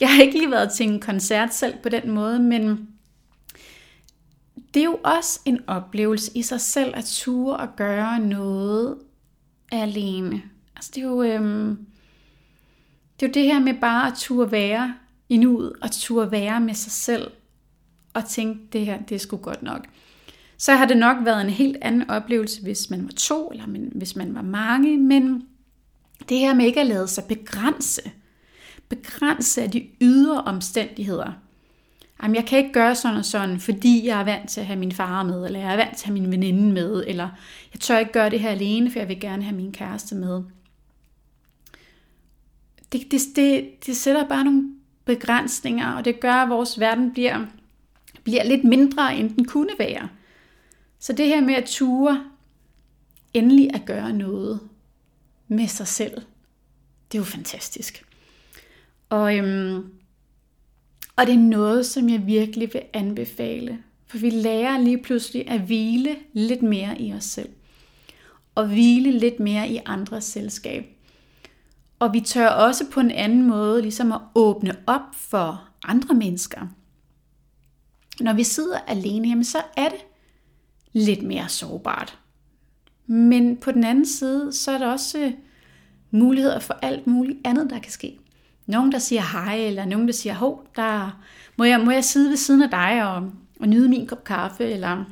jeg 0.00 0.14
har 0.14 0.22
ikke 0.22 0.38
lige 0.38 0.50
været 0.50 0.72
til 0.72 0.86
en 0.88 1.00
koncert 1.00 1.54
selv 1.54 1.74
på 1.82 1.88
den 1.88 2.10
måde, 2.10 2.38
men 2.38 2.88
det 4.74 4.80
er 4.80 4.84
jo 4.84 5.00
også 5.04 5.40
en 5.44 5.60
oplevelse 5.66 6.30
i 6.34 6.42
sig 6.42 6.60
selv 6.60 6.96
at 6.96 7.04
ture 7.04 7.56
og 7.56 7.76
gøre 7.76 8.18
noget 8.18 8.98
alene. 9.72 10.42
Altså 10.76 10.90
det 10.94 11.02
er 11.02 11.06
jo, 11.06 11.22
øhm, 11.22 11.86
det 13.20 13.26
er 13.26 13.28
jo 13.28 13.32
det 13.32 13.42
her 13.42 13.60
med 13.60 13.74
bare 13.80 14.06
at 14.06 14.14
ture 14.18 14.50
være 14.52 14.94
i 15.28 15.36
nuet, 15.36 15.72
og 15.82 15.90
ture 15.90 16.30
være 16.30 16.60
med 16.60 16.74
sig 16.74 16.92
selv, 16.92 17.30
og 18.14 18.28
tænke, 18.28 18.60
det 18.72 18.86
her, 18.86 19.02
det 19.02 19.14
er 19.14 19.18
sgu 19.18 19.36
godt 19.36 19.62
nok. 19.62 19.86
Så 20.62 20.72
har 20.72 20.86
det 20.86 20.96
nok 20.96 21.16
været 21.24 21.40
en 21.40 21.50
helt 21.50 21.76
anden 21.80 22.10
oplevelse, 22.10 22.62
hvis 22.62 22.90
man 22.90 23.04
var 23.04 23.12
to, 23.16 23.48
eller 23.48 23.64
hvis 23.94 24.16
man 24.16 24.34
var 24.34 24.42
mange, 24.42 24.96
men 24.98 25.42
det 26.28 26.38
her 26.38 26.54
med 26.54 26.66
ikke 26.66 26.80
at 26.80 26.86
lade 26.86 27.08
sig 27.08 27.24
begrænse. 27.24 28.10
begrænse 28.88 29.62
af 29.62 29.70
de 29.70 29.86
ydre 30.00 30.42
omstændigheder. 30.42 31.32
Jamen, 32.22 32.34
jeg 32.34 32.46
kan 32.46 32.58
ikke 32.58 32.72
gøre 32.72 32.94
sådan 32.94 33.16
og 33.16 33.24
sådan, 33.24 33.60
fordi 33.60 34.06
jeg 34.06 34.20
er 34.20 34.24
vant 34.24 34.50
til 34.50 34.60
at 34.60 34.66
have 34.66 34.78
min 34.78 34.92
far 34.92 35.22
med, 35.22 35.46
eller 35.46 35.60
jeg 35.60 35.72
er 35.72 35.76
vant 35.76 35.96
til 35.96 36.04
at 36.04 36.06
have 36.06 36.20
min 36.20 36.30
veninde 36.30 36.72
med, 36.72 37.04
eller 37.06 37.28
jeg 37.72 37.80
tør 37.80 37.98
ikke 37.98 38.12
gøre 38.12 38.30
det 38.30 38.40
her 38.40 38.50
alene, 38.50 38.90
for 38.90 38.98
jeg 38.98 39.08
vil 39.08 39.20
gerne 39.20 39.42
have 39.42 39.56
min 39.56 39.72
kæreste 39.72 40.14
med. 40.14 40.42
Det, 42.92 43.10
det, 43.10 43.20
det, 43.36 43.70
det 43.86 43.96
sætter 43.96 44.28
bare 44.28 44.44
nogle 44.44 44.74
begrænsninger, 45.04 45.92
og 45.92 46.04
det 46.04 46.20
gør, 46.20 46.34
at 46.34 46.48
vores 46.48 46.80
verden 46.80 47.12
bliver, 47.12 47.46
bliver 48.24 48.44
lidt 48.44 48.64
mindre, 48.64 49.16
end 49.16 49.36
den 49.36 49.44
kunne 49.44 49.74
være. 49.78 50.08
Så 51.02 51.12
det 51.12 51.26
her 51.26 51.40
med 51.40 51.54
at 51.54 51.64
ture 51.64 52.24
endelig 53.34 53.74
at 53.74 53.82
gøre 53.86 54.12
noget 54.12 54.60
med 55.48 55.68
sig 55.68 55.88
selv, 55.88 56.14
det 57.12 57.18
er 57.18 57.22
jo 57.22 57.24
fantastisk. 57.24 58.04
Og, 59.08 59.36
øhm, 59.36 59.92
og 61.16 61.26
det 61.26 61.34
er 61.34 61.38
noget, 61.38 61.86
som 61.86 62.08
jeg 62.08 62.26
virkelig 62.26 62.70
vil 62.72 62.82
anbefale. 62.92 63.82
For 64.06 64.18
vi 64.18 64.30
lærer 64.30 64.78
lige 64.78 65.02
pludselig 65.02 65.48
at 65.48 65.60
hvile 65.60 66.16
lidt 66.32 66.62
mere 66.62 67.00
i 67.00 67.12
os 67.12 67.24
selv. 67.24 67.48
Og 68.54 68.66
hvile 68.66 69.18
lidt 69.18 69.40
mere 69.40 69.68
i 69.68 69.80
andres 69.86 70.24
selskab. 70.24 70.84
Og 71.98 72.12
vi 72.12 72.20
tør 72.20 72.48
også 72.48 72.90
på 72.90 73.00
en 73.00 73.10
anden 73.10 73.42
måde 73.42 73.82
ligesom 73.82 74.12
at 74.12 74.20
åbne 74.34 74.76
op 74.86 75.14
for 75.14 75.68
andre 75.84 76.14
mennesker. 76.14 76.66
Når 78.20 78.32
vi 78.32 78.44
sidder 78.44 78.78
alene, 78.78 79.28
jamen 79.28 79.44
så 79.44 79.58
er 79.76 79.88
det 79.88 79.98
lidt 80.92 81.22
mere 81.22 81.48
sårbart. 81.48 82.18
Men 83.06 83.56
på 83.56 83.72
den 83.72 83.84
anden 83.84 84.06
side, 84.06 84.52
så 84.52 84.70
er 84.70 84.78
der 84.78 84.86
også 84.86 85.18
øh, 85.18 85.32
muligheder 86.10 86.58
for 86.58 86.74
alt 86.82 87.06
muligt 87.06 87.38
andet, 87.44 87.70
der 87.70 87.78
kan 87.78 87.92
ske. 87.92 88.18
Nogen, 88.66 88.92
der 88.92 88.98
siger 88.98 89.22
hej, 89.32 89.56
eller 89.56 89.84
nogen, 89.84 90.06
der 90.06 90.12
siger, 90.12 90.34
hov, 90.34 90.66
der, 90.76 91.22
må, 91.56 91.64
jeg, 91.64 91.80
må 91.80 91.90
jeg 91.90 92.04
sidde 92.04 92.30
ved 92.30 92.36
siden 92.36 92.62
af 92.62 92.70
dig 92.70 93.08
og, 93.08 93.30
og 93.60 93.68
nyde 93.68 93.88
min 93.88 94.06
kop 94.06 94.24
kaffe, 94.24 94.64
eller 94.64 95.04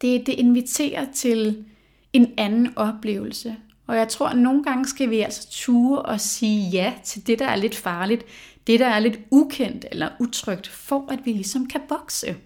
det, 0.00 0.26
det 0.26 0.32
inviterer 0.32 1.06
til 1.14 1.64
en 2.12 2.32
anden 2.38 2.72
oplevelse. 2.76 3.56
Og 3.86 3.96
jeg 3.96 4.08
tror, 4.08 4.28
at 4.28 4.38
nogle 4.38 4.64
gange 4.64 4.86
skal 4.86 5.10
vi 5.10 5.20
altså 5.20 5.48
ture 5.50 6.02
og 6.02 6.20
sige 6.20 6.70
ja 6.70 6.92
til 7.04 7.26
det, 7.26 7.38
der 7.38 7.46
er 7.46 7.56
lidt 7.56 7.74
farligt, 7.74 8.24
det, 8.66 8.80
der 8.80 8.86
er 8.86 8.98
lidt 8.98 9.18
ukendt 9.30 9.84
eller 9.90 10.08
utrygt, 10.20 10.68
for 10.68 11.12
at 11.12 11.18
vi 11.24 11.32
ligesom 11.32 11.66
kan 11.66 11.80
vokse. 11.88 12.36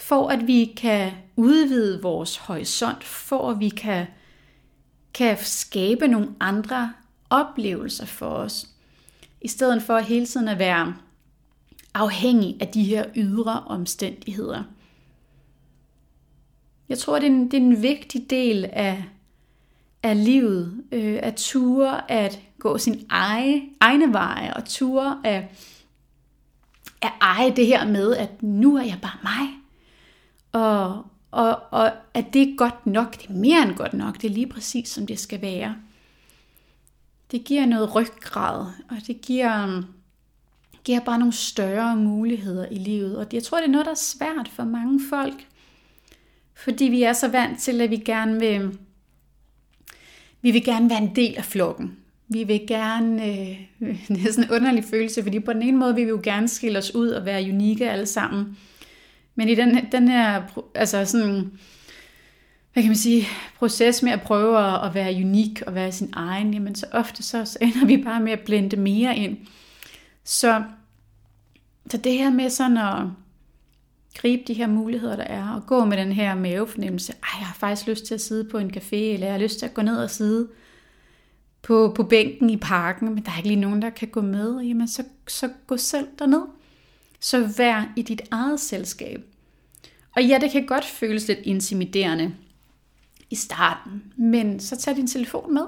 For 0.00 0.28
at 0.28 0.46
vi 0.46 0.72
kan 0.76 1.12
udvide 1.36 2.02
vores 2.02 2.36
horisont, 2.36 3.04
for 3.04 3.50
at 3.50 3.60
vi 3.60 3.68
kan, 3.68 4.06
kan 5.14 5.36
skabe 5.40 6.08
nogle 6.08 6.28
andre 6.40 6.92
oplevelser 7.30 8.06
for 8.06 8.26
os. 8.26 8.68
I 9.40 9.48
stedet 9.48 9.82
for 9.82 9.98
hele 9.98 10.26
tiden 10.26 10.48
at 10.48 10.58
være 10.58 10.94
afhængig 11.94 12.56
af 12.60 12.68
de 12.68 12.84
her 12.84 13.04
ydre 13.16 13.62
omstændigheder. 13.66 14.62
Jeg 16.88 16.98
tror, 16.98 17.18
det 17.18 17.26
er 17.26 17.30
en, 17.30 17.50
det 17.50 17.54
er 17.54 17.60
en 17.60 17.82
vigtig 17.82 18.30
del 18.30 18.64
af, 18.72 19.04
af 20.02 20.24
livet, 20.24 20.84
øh, 20.92 21.18
at 21.22 21.34
ture 21.36 22.10
at 22.10 22.40
gå 22.58 22.78
sin 22.78 23.06
egen, 23.08 23.70
egne 23.80 24.12
veje, 24.12 24.54
og 24.54 24.64
ture 24.64 25.20
at, 25.24 25.44
at 27.02 27.12
eje 27.20 27.56
det 27.56 27.66
her 27.66 27.86
med, 27.86 28.16
at 28.16 28.42
nu 28.42 28.76
er 28.76 28.82
jeg 28.82 28.98
bare 29.02 29.18
mig. 29.22 29.59
Og, 30.52 31.06
og, 31.30 31.58
og 31.70 31.92
at 32.14 32.24
det 32.32 32.42
er 32.42 32.56
godt 32.56 32.86
nok, 32.86 33.22
det 33.22 33.28
er 33.28 33.34
mere 33.34 33.62
end 33.62 33.74
godt 33.74 33.92
nok, 33.92 34.22
det 34.22 34.30
er 34.30 34.34
lige 34.34 34.46
præcis 34.46 34.88
som 34.88 35.06
det 35.06 35.18
skal 35.18 35.42
være. 35.42 35.76
Det 37.30 37.44
giver 37.44 37.66
noget 37.66 37.94
ryggrad, 37.94 38.66
og 38.90 38.96
det 39.06 39.20
giver, 39.20 39.82
giver 40.84 41.00
bare 41.00 41.18
nogle 41.18 41.32
større 41.32 41.96
muligheder 41.96 42.66
i 42.70 42.74
livet. 42.74 43.16
Og 43.18 43.26
jeg 43.32 43.42
tror, 43.42 43.58
det 43.58 43.66
er 43.66 43.70
noget, 43.70 43.86
der 43.86 43.92
er 43.92 43.96
svært 43.96 44.48
for 44.48 44.64
mange 44.64 45.00
folk. 45.10 45.46
Fordi 46.54 46.84
vi 46.84 47.02
er 47.02 47.12
så 47.12 47.28
vant 47.28 47.60
til, 47.60 47.80
at 47.80 47.90
vi 47.90 47.96
gerne 47.96 48.40
vil, 48.40 48.78
vi 50.42 50.50
vil 50.50 50.64
gerne 50.64 50.90
være 50.90 51.02
en 51.02 51.16
del 51.16 51.36
af 51.36 51.44
flokken. 51.44 51.96
Vi 52.28 52.44
vil 52.44 52.66
gerne, 52.66 53.26
øh, 53.26 53.60
det 54.08 54.26
er 54.26 54.32
sådan 54.32 54.44
en 54.44 54.50
underlig 54.50 54.84
følelse, 54.84 55.22
fordi 55.22 55.40
på 55.40 55.52
den 55.52 55.62
ene 55.62 55.78
måde 55.78 55.94
vil 55.94 56.04
vi 56.04 56.10
jo 56.10 56.20
gerne 56.22 56.48
skille 56.48 56.78
os 56.78 56.94
ud 56.94 57.08
og 57.08 57.24
være 57.24 57.42
unikke 57.42 57.90
alle 57.90 58.06
sammen. 58.06 58.56
Men 59.40 59.48
i 59.48 59.54
den, 59.54 59.92
den 59.92 60.08
her, 60.08 60.42
altså 60.74 61.04
sådan, 61.04 61.52
hvad 62.72 62.82
kan 62.82 62.90
man 62.90 62.96
sige, 62.96 63.26
proces 63.58 64.02
med 64.02 64.12
at 64.12 64.22
prøve 64.22 64.84
at, 64.86 64.94
være 64.94 65.14
unik 65.14 65.62
og 65.66 65.74
være 65.74 65.92
sin 65.92 66.10
egen, 66.12 66.54
jamen 66.54 66.74
så 66.74 66.86
ofte 66.92 67.22
så, 67.22 67.44
så 67.44 67.58
ender 67.60 67.86
vi 67.86 67.96
bare 68.04 68.20
med 68.20 68.32
at 68.32 68.40
blende 68.40 68.76
mere 68.76 69.16
ind. 69.16 69.38
Så, 70.24 70.62
så 71.90 71.96
det 71.96 72.12
her 72.12 72.30
med 72.30 72.50
sådan 72.50 72.76
at 72.76 73.06
gribe 74.14 74.42
de 74.46 74.54
her 74.54 74.66
muligheder, 74.66 75.16
der 75.16 75.24
er, 75.24 75.48
og 75.48 75.66
gå 75.66 75.84
med 75.84 75.96
den 75.96 76.12
her 76.12 76.34
mavefornemmelse, 76.34 77.12
ej, 77.12 77.38
jeg 77.38 77.46
har 77.46 77.54
faktisk 77.54 77.88
lyst 77.88 78.06
til 78.06 78.14
at 78.14 78.20
sidde 78.20 78.50
på 78.50 78.58
en 78.58 78.70
café, 78.76 78.96
eller 78.96 79.26
jeg 79.26 79.34
har 79.34 79.40
lyst 79.40 79.58
til 79.58 79.66
at 79.66 79.74
gå 79.74 79.82
ned 79.82 79.96
og 79.96 80.10
sidde 80.10 80.48
på, 81.62 81.92
på 81.96 82.02
bænken 82.02 82.50
i 82.50 82.56
parken, 82.56 83.14
men 83.14 83.24
der 83.24 83.30
er 83.30 83.36
ikke 83.36 83.48
lige 83.48 83.60
nogen, 83.60 83.82
der 83.82 83.90
kan 83.90 84.08
gå 84.08 84.20
med, 84.20 84.60
jamen 84.60 84.88
så, 84.88 85.04
så 85.28 85.50
gå 85.66 85.76
selv 85.76 86.06
derned. 86.18 86.42
Så 87.20 87.46
vær 87.56 87.92
i 87.96 88.02
dit 88.02 88.22
eget 88.30 88.60
selskab. 88.60 89.29
Og 90.16 90.24
ja, 90.24 90.38
det 90.40 90.50
kan 90.50 90.66
godt 90.66 90.84
føles 90.84 91.28
lidt 91.28 91.38
intimiderende 91.42 92.34
i 93.30 93.34
starten, 93.34 94.12
men 94.16 94.60
så 94.60 94.76
tag 94.76 94.96
din 94.96 95.06
telefon 95.06 95.54
med, 95.54 95.66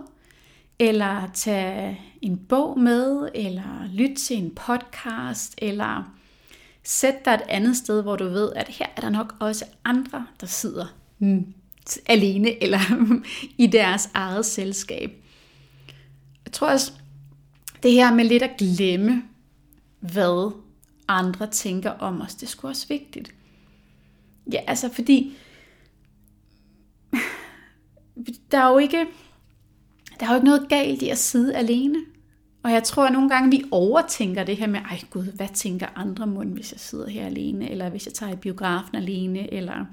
eller 0.79 1.31
tag 1.35 2.03
en 2.23 2.39
bog 2.39 2.81
med, 2.81 3.29
eller 3.35 3.91
lyt 3.93 4.17
til 4.17 4.37
en 4.37 4.55
podcast, 4.55 5.55
eller 5.59 6.15
sæt 6.83 7.25
dig 7.25 7.35
et 7.35 7.43
andet 7.49 7.77
sted, 7.77 8.03
hvor 8.03 8.17
du 8.17 8.25
ved, 8.25 8.53
at 8.57 8.69
her 8.69 8.87
er 8.97 9.01
der 9.01 9.11
nok 9.11 9.35
også 9.41 9.65
andre, 9.85 10.27
der 10.41 10.47
sidder 10.47 10.87
mm, 11.19 11.55
alene, 12.07 12.63
eller 12.63 12.81
i 13.65 13.67
deres 13.67 14.11
eget 14.15 14.47
selskab. 14.47 15.11
Jeg 16.45 16.53
tror 16.53 16.69
også, 16.69 16.93
det 17.83 17.93
her 17.93 18.15
med 18.15 18.25
lidt 18.25 18.43
at 18.43 18.57
glemme, 18.59 19.23
hvad 20.01 20.53
andre 21.09 21.47
tænker 21.47 21.91
om 21.91 22.21
os, 22.21 22.35
det 22.35 22.43
er 22.43 22.51
sgu 22.51 22.69
også 22.69 22.89
vigtigt. 22.89 23.35
Ja, 24.53 24.61
altså 24.67 24.89
fordi, 24.89 25.37
der 28.51 28.59
er 28.59 28.69
jo 28.71 28.79
ikke, 28.79 29.07
der 30.21 30.27
er 30.27 30.31
jo 30.31 30.35
ikke 30.35 30.45
noget 30.45 30.69
galt 30.69 31.03
i 31.03 31.09
at 31.09 31.19
sidde 31.19 31.57
alene. 31.57 31.99
Og 32.63 32.73
jeg 32.73 32.83
tror, 32.83 33.07
at 33.07 33.13
nogle 33.13 33.29
gange 33.29 33.51
vi 33.51 33.65
overtænker 33.71 34.45
det 34.45 34.57
her 34.57 34.67
med, 34.67 34.81
ej 34.81 35.01
gud, 35.11 35.37
hvad 35.37 35.49
tænker 35.55 35.87
andre 35.95 36.27
mund, 36.27 36.53
hvis 36.53 36.73
jeg 36.73 36.81
sidder 36.81 37.09
her 37.09 37.27
alene, 37.27 37.71
eller 37.71 37.91
hvis 37.91 38.07
jeg 38.07 38.15
tager 38.15 38.33
i 38.33 38.37
biografen 38.37 38.97
alene, 38.97 39.55
eller 39.55 39.85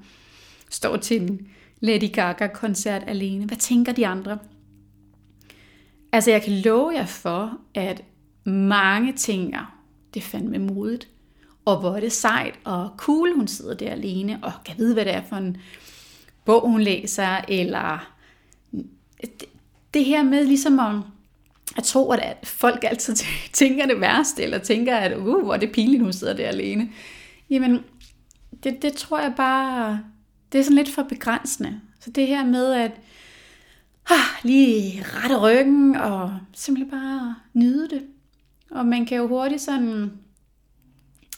står 0.70 0.96
til 0.96 1.22
en 1.22 1.48
Lady 1.80 2.12
Gaga-koncert 2.12 3.02
alene. 3.06 3.46
Hvad 3.46 3.56
tænker 3.56 3.92
de 3.92 4.06
andre? 4.06 4.38
Altså, 6.12 6.30
jeg 6.30 6.42
kan 6.42 6.60
love 6.60 6.90
jer 6.90 7.06
for, 7.06 7.58
at 7.74 8.04
mange 8.44 9.12
tænker, 9.12 9.80
det 10.14 10.20
er 10.20 10.24
fandme 10.24 10.58
modigt, 10.58 11.08
og 11.70 11.80
hvor 11.80 11.96
er 11.96 12.00
det 12.00 12.12
sejt 12.12 12.54
og 12.64 12.90
cool, 12.96 13.34
hun 13.34 13.48
sidder 13.48 13.74
der 13.74 13.90
alene, 13.90 14.38
og 14.42 14.52
kan 14.64 14.74
vide, 14.78 14.94
hvad 14.94 15.04
det 15.04 15.14
er 15.14 15.22
for 15.28 15.36
en 15.36 15.56
bog, 16.44 16.68
hun 16.70 16.80
læser, 16.80 17.44
eller 17.48 18.12
det 19.94 20.04
her 20.04 20.22
med 20.22 20.44
ligesom 20.44 20.80
at, 20.80 20.94
at 21.76 21.84
tro, 21.84 22.12
at 22.12 22.36
folk 22.44 22.84
altid 22.84 23.16
tænker 23.52 23.86
det 23.86 24.00
værste, 24.00 24.42
eller 24.42 24.58
tænker, 24.58 24.96
at 24.96 25.16
uh, 25.16 25.42
hvor 25.42 25.54
er 25.54 25.58
det 25.58 25.72
pinligt, 25.72 26.02
hun 26.02 26.12
sidder 26.12 26.34
der 26.34 26.48
alene. 26.48 26.88
Jamen, 27.50 27.80
det, 28.64 28.82
det 28.82 28.92
tror 28.92 29.20
jeg 29.20 29.32
bare, 29.36 30.00
det 30.52 30.58
er 30.58 30.62
sådan 30.62 30.76
lidt 30.76 30.90
for 30.90 31.02
begrænsende. 31.02 31.80
Så 32.00 32.10
det 32.10 32.26
her 32.26 32.44
med 32.44 32.72
at 32.72 32.92
ah, 34.10 34.44
lige 34.44 35.04
rette 35.04 35.40
ryggen, 35.40 35.96
og 35.96 36.38
simpelthen 36.52 36.90
bare 36.90 37.34
nyde 37.54 37.88
det. 37.88 38.02
Og 38.70 38.86
man 38.86 39.06
kan 39.06 39.16
jo 39.16 39.28
hurtigt 39.28 39.62
sådan 39.62 40.12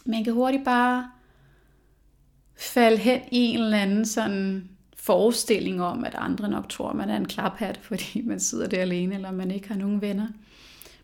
man 0.05 0.25
kan 0.25 0.33
hurtigt 0.33 0.65
bare 0.65 1.11
falde 2.57 2.97
hen 2.97 3.21
i 3.31 3.39
en 3.39 3.61
eller 3.61 3.79
anden 3.79 4.07
sådan 4.07 4.69
forestilling 4.97 5.83
om, 5.83 6.05
at 6.05 6.15
andre 6.19 6.49
nok 6.49 6.69
tror, 6.69 6.91
at 6.91 6.97
man 6.97 7.11
er 7.11 7.17
en 7.17 7.29
klaphat, 7.29 7.81
fordi 7.89 8.23
man 8.25 8.41
sidder 8.41 8.67
der 8.67 8.81
alene, 8.81 9.15
eller 9.15 9.31
man 9.31 9.51
ikke 9.51 9.69
har 9.69 9.77
nogen 9.77 10.01
venner. 10.01 10.27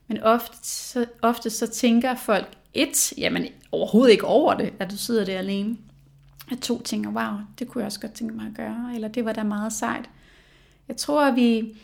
Men 0.06 0.22
ofte 0.22 0.56
så, 0.62 1.06
ofte 1.22 1.50
så 1.50 1.66
tænker 1.66 2.14
folk, 2.14 2.58
et, 2.74 3.12
jamen 3.18 3.46
overhovedet 3.72 4.12
ikke 4.12 4.24
over 4.24 4.54
det, 4.54 4.72
at 4.78 4.90
du 4.90 4.96
sidder 4.96 5.24
der 5.24 5.38
alene. 5.38 5.76
At 6.50 6.58
to 6.58 6.82
tænker, 6.82 7.10
wow, 7.10 7.38
det 7.58 7.68
kunne 7.68 7.82
jeg 7.82 7.86
også 7.86 8.00
godt 8.00 8.12
tænke 8.12 8.34
mig 8.34 8.46
at 8.46 8.54
gøre, 8.56 8.90
eller 8.94 9.08
det 9.08 9.24
var 9.24 9.32
da 9.32 9.42
meget 9.42 9.72
sejt. 9.72 10.10
Jeg 10.88 10.96
tror, 10.96 11.26
at 11.26 11.36
vi, 11.36 11.76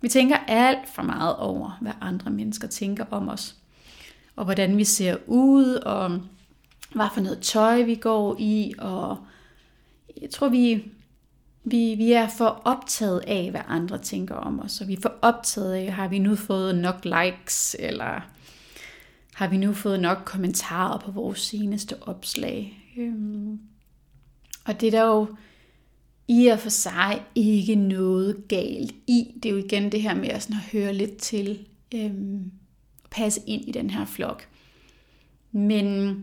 vi 0.00 0.08
tænker 0.08 0.36
alt 0.36 0.88
for 0.88 1.02
meget 1.02 1.36
over, 1.36 1.78
hvad 1.80 1.92
andre 2.00 2.30
mennesker 2.30 2.68
tænker 2.68 3.04
om 3.10 3.28
os. 3.28 3.56
Og 4.36 4.44
hvordan 4.44 4.76
vi 4.76 4.84
ser 4.84 5.16
ud, 5.26 5.74
og 5.74 6.20
hvad 6.94 7.06
for 7.14 7.20
noget 7.20 7.38
tøj 7.38 7.82
vi 7.82 7.94
går 7.94 8.36
i, 8.38 8.74
og 8.78 9.16
jeg 10.22 10.30
tror, 10.30 10.48
vi, 10.48 10.84
vi, 11.64 11.94
vi 11.94 12.12
er 12.12 12.28
for 12.28 12.62
optaget 12.64 13.20
af, 13.26 13.50
hvad 13.50 13.60
andre 13.66 13.98
tænker 13.98 14.34
om 14.34 14.60
os, 14.60 14.80
og 14.80 14.88
vi 14.88 14.92
er 14.92 15.00
for 15.00 15.14
optaget 15.22 15.74
af, 15.74 15.92
har 15.92 16.08
vi 16.08 16.18
nu 16.18 16.36
fået 16.36 16.74
nok 16.74 17.04
likes, 17.04 17.76
eller 17.78 18.20
har 19.34 19.48
vi 19.48 19.56
nu 19.56 19.72
fået 19.72 20.00
nok 20.00 20.22
kommentarer 20.24 20.98
på 20.98 21.10
vores 21.10 21.40
seneste 21.40 22.02
opslag? 22.02 22.78
Øhm, 22.98 23.60
og 24.64 24.80
det 24.80 24.86
er 24.86 24.90
der 24.90 25.06
jo 25.06 25.26
i 26.28 26.46
og 26.46 26.58
for 26.58 26.68
sig 26.68 27.22
ikke 27.34 27.74
noget 27.74 28.48
galt 28.48 28.94
i. 29.06 29.26
Det 29.42 29.48
er 29.48 29.52
jo 29.52 29.58
igen 29.58 29.92
det 29.92 30.02
her 30.02 30.14
med 30.14 30.28
at, 30.28 30.42
sådan 30.42 30.56
at 30.56 30.62
høre 30.62 30.94
lidt 30.94 31.16
til, 31.16 31.66
øhm, 31.94 32.52
passe 33.10 33.40
ind 33.46 33.68
i 33.68 33.72
den 33.72 33.90
her 33.90 34.04
flok. 34.04 34.48
Men, 35.52 36.16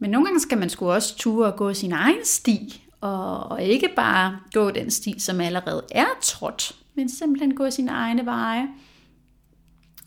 men 0.00 0.10
nogle 0.10 0.26
gange 0.26 0.40
skal 0.40 0.58
man 0.58 0.70
sgu 0.70 0.90
også 0.90 1.16
ture 1.16 1.46
og 1.52 1.56
gå 1.56 1.74
sin 1.74 1.92
egen 1.92 2.24
sti, 2.24 2.88
og, 3.00 3.44
og 3.44 3.62
ikke 3.62 3.88
bare 3.96 4.38
gå 4.52 4.70
den 4.70 4.90
sti, 4.90 5.18
som 5.18 5.40
allerede 5.40 5.86
er 5.90 6.06
trådt, 6.22 6.76
men 6.94 7.08
simpelthen 7.08 7.54
gå 7.54 7.70
sine 7.70 7.90
egne 7.90 8.26
veje. 8.26 8.68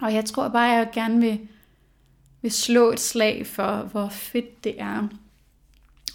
Og 0.02 0.14
jeg 0.14 0.26
tror 0.26 0.48
bare, 0.48 0.72
at 0.72 0.78
jeg 0.78 0.90
gerne 0.94 1.20
vil, 1.22 1.40
vil 2.42 2.52
slå 2.52 2.92
et 2.92 3.00
slag 3.00 3.48
for, 3.48 3.76
hvor 3.76 4.10
fedt 4.10 4.64
det 4.64 4.82
er, 4.82 5.08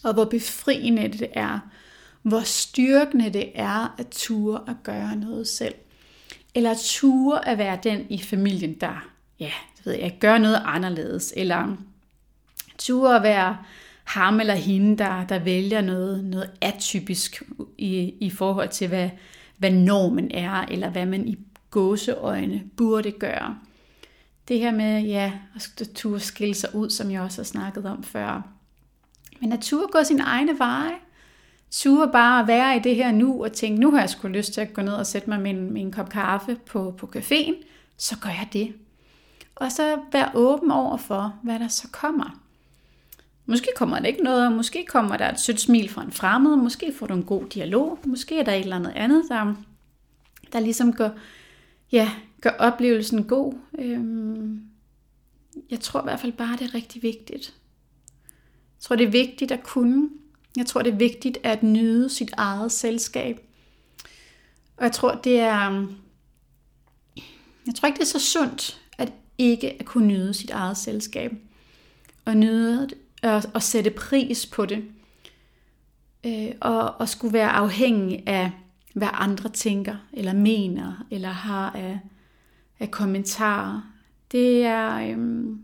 og 0.05 0.15
hvor 0.15 0.25
befriende 0.25 1.09
det 1.09 1.29
er, 1.33 1.59
hvor 2.23 2.41
styrkende 2.41 3.31
det 3.31 3.51
er 3.55 3.95
at 3.99 4.09
ture 4.09 4.61
at 4.69 4.77
gøre 4.83 5.17
noget 5.17 5.49
selv. 5.49 5.75
Eller 6.55 6.71
at 6.71 6.79
ture 6.85 7.49
at 7.49 7.59
være 7.59 7.79
den 7.83 8.07
i 8.11 8.19
familien, 8.19 8.75
der 8.75 9.09
ja, 9.41 9.53
ved 9.85 9.93
jeg, 9.93 10.17
gør 10.21 10.39
noget 10.39 10.63
anderledes. 10.65 11.35
Eller 11.37 11.77
ture 12.79 13.17
at 13.17 13.23
være 13.23 13.57
ham 14.05 14.41
eller 14.41 14.55
hende, 14.55 14.99
der, 14.99 15.25
der 15.25 15.39
vælger 15.39 15.81
noget, 15.81 16.25
noget 16.25 16.51
atypisk 16.61 17.43
i, 17.79 18.15
i 18.21 18.31
forhold 18.31 18.69
til, 18.69 18.89
hvad, 18.89 19.11
hvad 19.57 19.71
normen 19.71 20.31
er, 20.31 20.53
eller 20.53 20.91
hvad 20.91 21.07
man 21.07 21.29
i 21.29 21.39
gåseøjne 21.71 22.63
burde 22.77 23.11
gøre. 23.11 23.59
Det 24.49 24.59
her 24.59 24.71
med, 24.71 25.03
ja, 25.03 25.33
at 25.55 25.89
turde 25.95 26.21
skille 26.21 26.55
sig 26.55 26.75
ud, 26.75 26.91
som 26.91 27.11
jeg 27.11 27.23
også 27.23 27.39
har 27.39 27.45
snakket 27.45 27.87
om 27.87 28.03
før. 28.03 28.43
Men 29.41 29.53
at 29.53 29.61
turde 29.61 29.89
gå 29.93 30.05
sin 30.05 30.21
egne 30.21 30.59
veje, 30.59 30.95
ture 31.71 32.09
bare 32.13 32.41
at 32.41 32.47
være 32.47 32.77
i 32.77 32.81
det 32.81 32.97
her 32.97 33.13
nu, 33.13 33.45
og 33.45 33.53
tænke, 33.53 33.81
nu 33.81 33.91
har 33.91 34.01
jeg 34.01 34.11
sgu 34.11 34.29
lyst 34.29 34.53
til 34.53 34.61
at 34.61 34.73
gå 34.73 34.83
ned 34.83 34.93
og 34.93 35.07
sætte 35.07 35.31
mig 35.31 35.41
med 35.41 35.51
en, 35.51 35.73
med 35.73 35.83
en 35.83 35.93
kop 35.93 36.09
kaffe 36.09 36.57
på, 36.67 36.95
på 36.99 37.11
caféen, 37.17 37.55
så 37.97 38.17
gør 38.19 38.31
jeg 38.31 38.49
det. 38.53 38.75
Og 39.57 39.73
så 39.73 39.99
være 40.13 40.31
åben 40.35 40.71
over 40.71 40.97
for, 40.97 41.35
hvad 41.43 41.59
der 41.59 41.69
så 41.69 41.89
kommer. 41.93 42.41
Måske 43.51 43.69
kommer 43.77 43.99
der 43.99 44.07
ikke 44.07 44.23
noget, 44.23 44.53
måske 44.53 44.87
kommer 44.89 45.17
der 45.17 45.33
et 45.33 45.41
sødt 45.41 45.61
smil 45.61 45.89
fra 45.89 46.03
en 46.03 46.13
fremmed, 46.13 46.57
måske 46.57 46.93
får 46.93 47.07
du 47.07 47.15
en 47.15 47.25
god 47.25 47.47
dialog, 47.47 47.99
måske 48.07 48.39
er 48.39 48.45
der 48.45 48.53
et 48.53 48.61
eller 48.61 48.77
andet 48.77 48.93
andet, 48.97 49.25
der, 49.29 49.55
der 50.53 50.61
ligesom 50.61 50.93
gør, 50.93 51.11
ja, 51.93 52.11
gør 52.41 52.51
oplevelsen 52.51 53.25
god. 53.25 53.55
Øhm, 53.79 54.63
jeg 55.71 55.81
tror 55.81 56.01
i 56.01 56.03
hvert 56.03 56.21
fald 56.21 56.33
bare, 56.33 56.57
det 56.57 56.63
er 56.63 56.75
rigtig 56.75 57.03
vigtigt. 57.03 57.55
Jeg 58.77 58.81
tror, 58.81 58.97
det 58.97 59.07
er 59.07 59.11
vigtigt 59.11 59.53
at 59.53 59.63
kunne. 59.63 60.11
Jeg 60.57 60.67
tror, 60.67 60.83
det 60.83 60.93
er 60.93 60.97
vigtigt 60.97 61.39
at 61.43 61.63
nyde 61.63 62.09
sit 62.09 62.31
eget 62.37 62.73
selskab. 62.73 63.41
Og 64.77 64.85
jeg 64.85 64.93
tror, 64.93 65.15
det 65.15 65.41
er... 65.41 65.87
Jeg 67.67 67.75
tror 67.75 67.87
ikke, 67.87 67.99
det 67.99 68.05
er 68.15 68.19
så 68.19 68.21
sundt, 68.21 68.81
at 68.99 69.13
ikke 69.39 69.81
at 69.81 69.85
kunne 69.85 70.07
nyde 70.07 70.35
sit 70.35 70.51
eget 70.51 70.77
selskab. 70.77 71.33
Og 72.25 72.37
nyde 72.37 72.89
og, 73.23 73.43
og 73.55 73.63
sætte 73.63 73.91
pris 73.91 74.47
på 74.47 74.67
det. 74.67 74.85
Øh, 76.27 76.53
og, 76.61 77.01
og 77.01 77.09
skulle 77.09 77.33
være 77.33 77.51
afhængig 77.51 78.23
af, 78.27 78.51
hvad 78.95 79.09
andre 79.13 79.49
tænker, 79.49 79.97
eller 80.13 80.33
mener, 80.33 81.07
eller 81.11 81.29
har 81.29 81.71
af, 81.71 82.01
af 82.81 82.91
kommentarer. 82.91 83.93
Det 84.33 84.65
er, 84.65 85.11
øhm, 85.11 85.63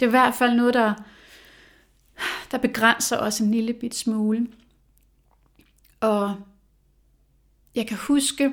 det 0.00 0.06
er 0.06 0.10
i 0.10 0.10
hvert 0.10 0.34
fald 0.34 0.56
noget, 0.56 0.74
der, 0.74 0.94
der 2.50 2.58
begrænser 2.58 3.18
os 3.18 3.40
en 3.40 3.50
lille 3.50 3.72
bit 3.72 3.94
smule. 3.94 4.46
Og 6.00 6.36
jeg 7.74 7.86
kan 7.86 7.96
huske, 7.96 8.52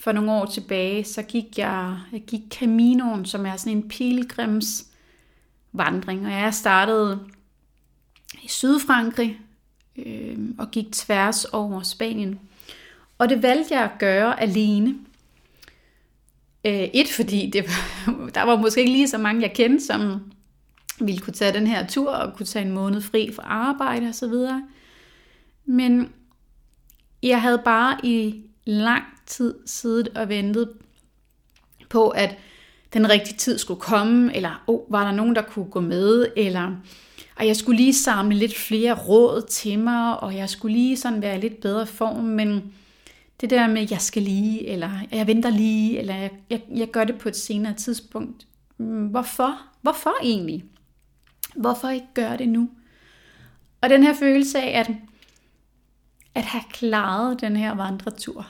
for 0.00 0.12
nogle 0.12 0.32
år 0.32 0.46
tilbage, 0.46 1.04
så 1.04 1.22
gik 1.22 1.58
jeg, 1.58 1.98
jeg 2.12 2.22
gik 2.26 2.40
Caminoen, 2.50 3.24
som 3.24 3.46
er 3.46 3.56
sådan 3.56 3.76
en 3.76 3.88
pilgrims 3.88 4.86
vandring. 5.74 6.26
Og 6.26 6.32
jeg 6.32 6.54
startede 6.54 7.20
i 8.42 8.48
Sydfrankrig 8.48 9.40
øh, 9.96 10.38
og 10.58 10.70
gik 10.70 10.92
tværs 10.92 11.44
over 11.44 11.82
Spanien. 11.82 12.40
Og 13.18 13.28
det 13.28 13.42
valgte 13.42 13.74
jeg 13.74 13.84
at 13.84 13.98
gøre 13.98 14.40
alene. 14.40 14.94
Øh, 16.64 16.88
et, 16.94 17.08
fordi 17.08 17.50
det 17.50 17.64
var, 17.66 18.28
der 18.34 18.42
var 18.42 18.56
måske 18.56 18.80
ikke 18.80 18.92
lige 18.92 19.08
så 19.08 19.18
mange, 19.18 19.42
jeg 19.42 19.52
kendte, 19.54 19.86
som 19.86 20.32
ville 21.00 21.20
kunne 21.20 21.34
tage 21.34 21.52
den 21.52 21.66
her 21.66 21.86
tur 21.86 22.10
og 22.10 22.36
kunne 22.36 22.46
tage 22.46 22.64
en 22.64 22.72
måned 22.72 23.00
fri 23.00 23.32
fra 23.32 23.42
arbejde 23.42 24.08
osv. 24.08 24.34
Men 25.64 26.12
jeg 27.22 27.42
havde 27.42 27.62
bare 27.64 27.98
i 28.02 28.42
lang 28.64 29.04
tid 29.26 29.54
siddet 29.66 30.08
og 30.08 30.28
ventet 30.28 30.72
på, 31.88 32.08
at 32.08 32.38
den 32.94 33.10
rigtige 33.10 33.36
tid 33.36 33.58
skulle 33.58 33.80
komme, 33.80 34.36
eller 34.36 34.64
oh, 34.66 34.92
var 34.92 35.04
der 35.04 35.12
nogen, 35.12 35.34
der 35.34 35.42
kunne 35.42 35.70
gå 35.70 35.80
med, 35.80 36.26
eller 36.36 36.72
og 37.36 37.46
jeg 37.46 37.56
skulle 37.56 37.76
lige 37.76 37.94
samle 37.94 38.36
lidt 38.36 38.56
flere 38.56 38.94
råd 38.94 39.42
til 39.48 39.78
mig, 39.78 40.20
og 40.20 40.36
jeg 40.36 40.48
skulle 40.48 40.76
lige 40.76 40.96
sådan 40.96 41.22
være 41.22 41.38
i 41.38 41.40
lidt 41.40 41.60
bedre 41.60 41.86
form, 41.86 42.24
men 42.24 42.72
det 43.40 43.50
der 43.50 43.66
med, 43.66 43.86
jeg 43.90 44.00
skal 44.00 44.22
lige, 44.22 44.68
eller 44.68 44.90
jeg 45.12 45.26
venter 45.26 45.50
lige, 45.50 45.98
eller 45.98 46.14
jeg, 46.14 46.30
jeg, 46.50 46.62
jeg 46.74 46.88
gør 46.88 47.04
det 47.04 47.18
på 47.18 47.28
et 47.28 47.36
senere 47.36 47.74
tidspunkt. 47.74 48.46
Mm, 48.78 49.06
hvorfor? 49.06 49.58
Hvorfor 49.82 50.14
egentlig? 50.22 50.64
Hvorfor 51.56 51.88
ikke 51.88 52.06
gøre 52.14 52.36
det 52.36 52.48
nu? 52.48 52.70
Og 53.80 53.90
den 53.90 54.02
her 54.02 54.14
følelse 54.14 54.58
af 54.58 54.80
at, 54.80 54.90
at 56.34 56.44
have 56.44 56.64
klaret 56.72 57.40
den 57.40 57.56
her 57.56 57.74
vandretur 57.74 58.46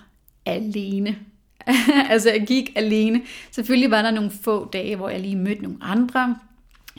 alene, 0.46 1.18
altså 2.10 2.30
jeg 2.30 2.46
gik 2.46 2.72
alene. 2.76 3.22
Selvfølgelig 3.50 3.90
var 3.90 4.02
der 4.02 4.10
nogle 4.10 4.30
få 4.30 4.68
dage, 4.68 4.96
hvor 4.96 5.08
jeg 5.08 5.20
lige 5.20 5.36
mødte 5.36 5.62
nogle 5.62 5.78
andre. 5.80 6.36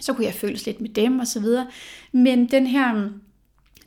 Så 0.01 0.13
kunne 0.13 0.25
jeg 0.25 0.33
føles 0.33 0.65
lidt 0.65 0.81
med 0.81 0.89
dem 0.89 1.19
og 1.19 1.27
så 1.27 1.39
videre. 1.39 1.67
Men 2.11 2.51
den 2.51 2.67
her 2.67 2.93
mm, 2.93 3.21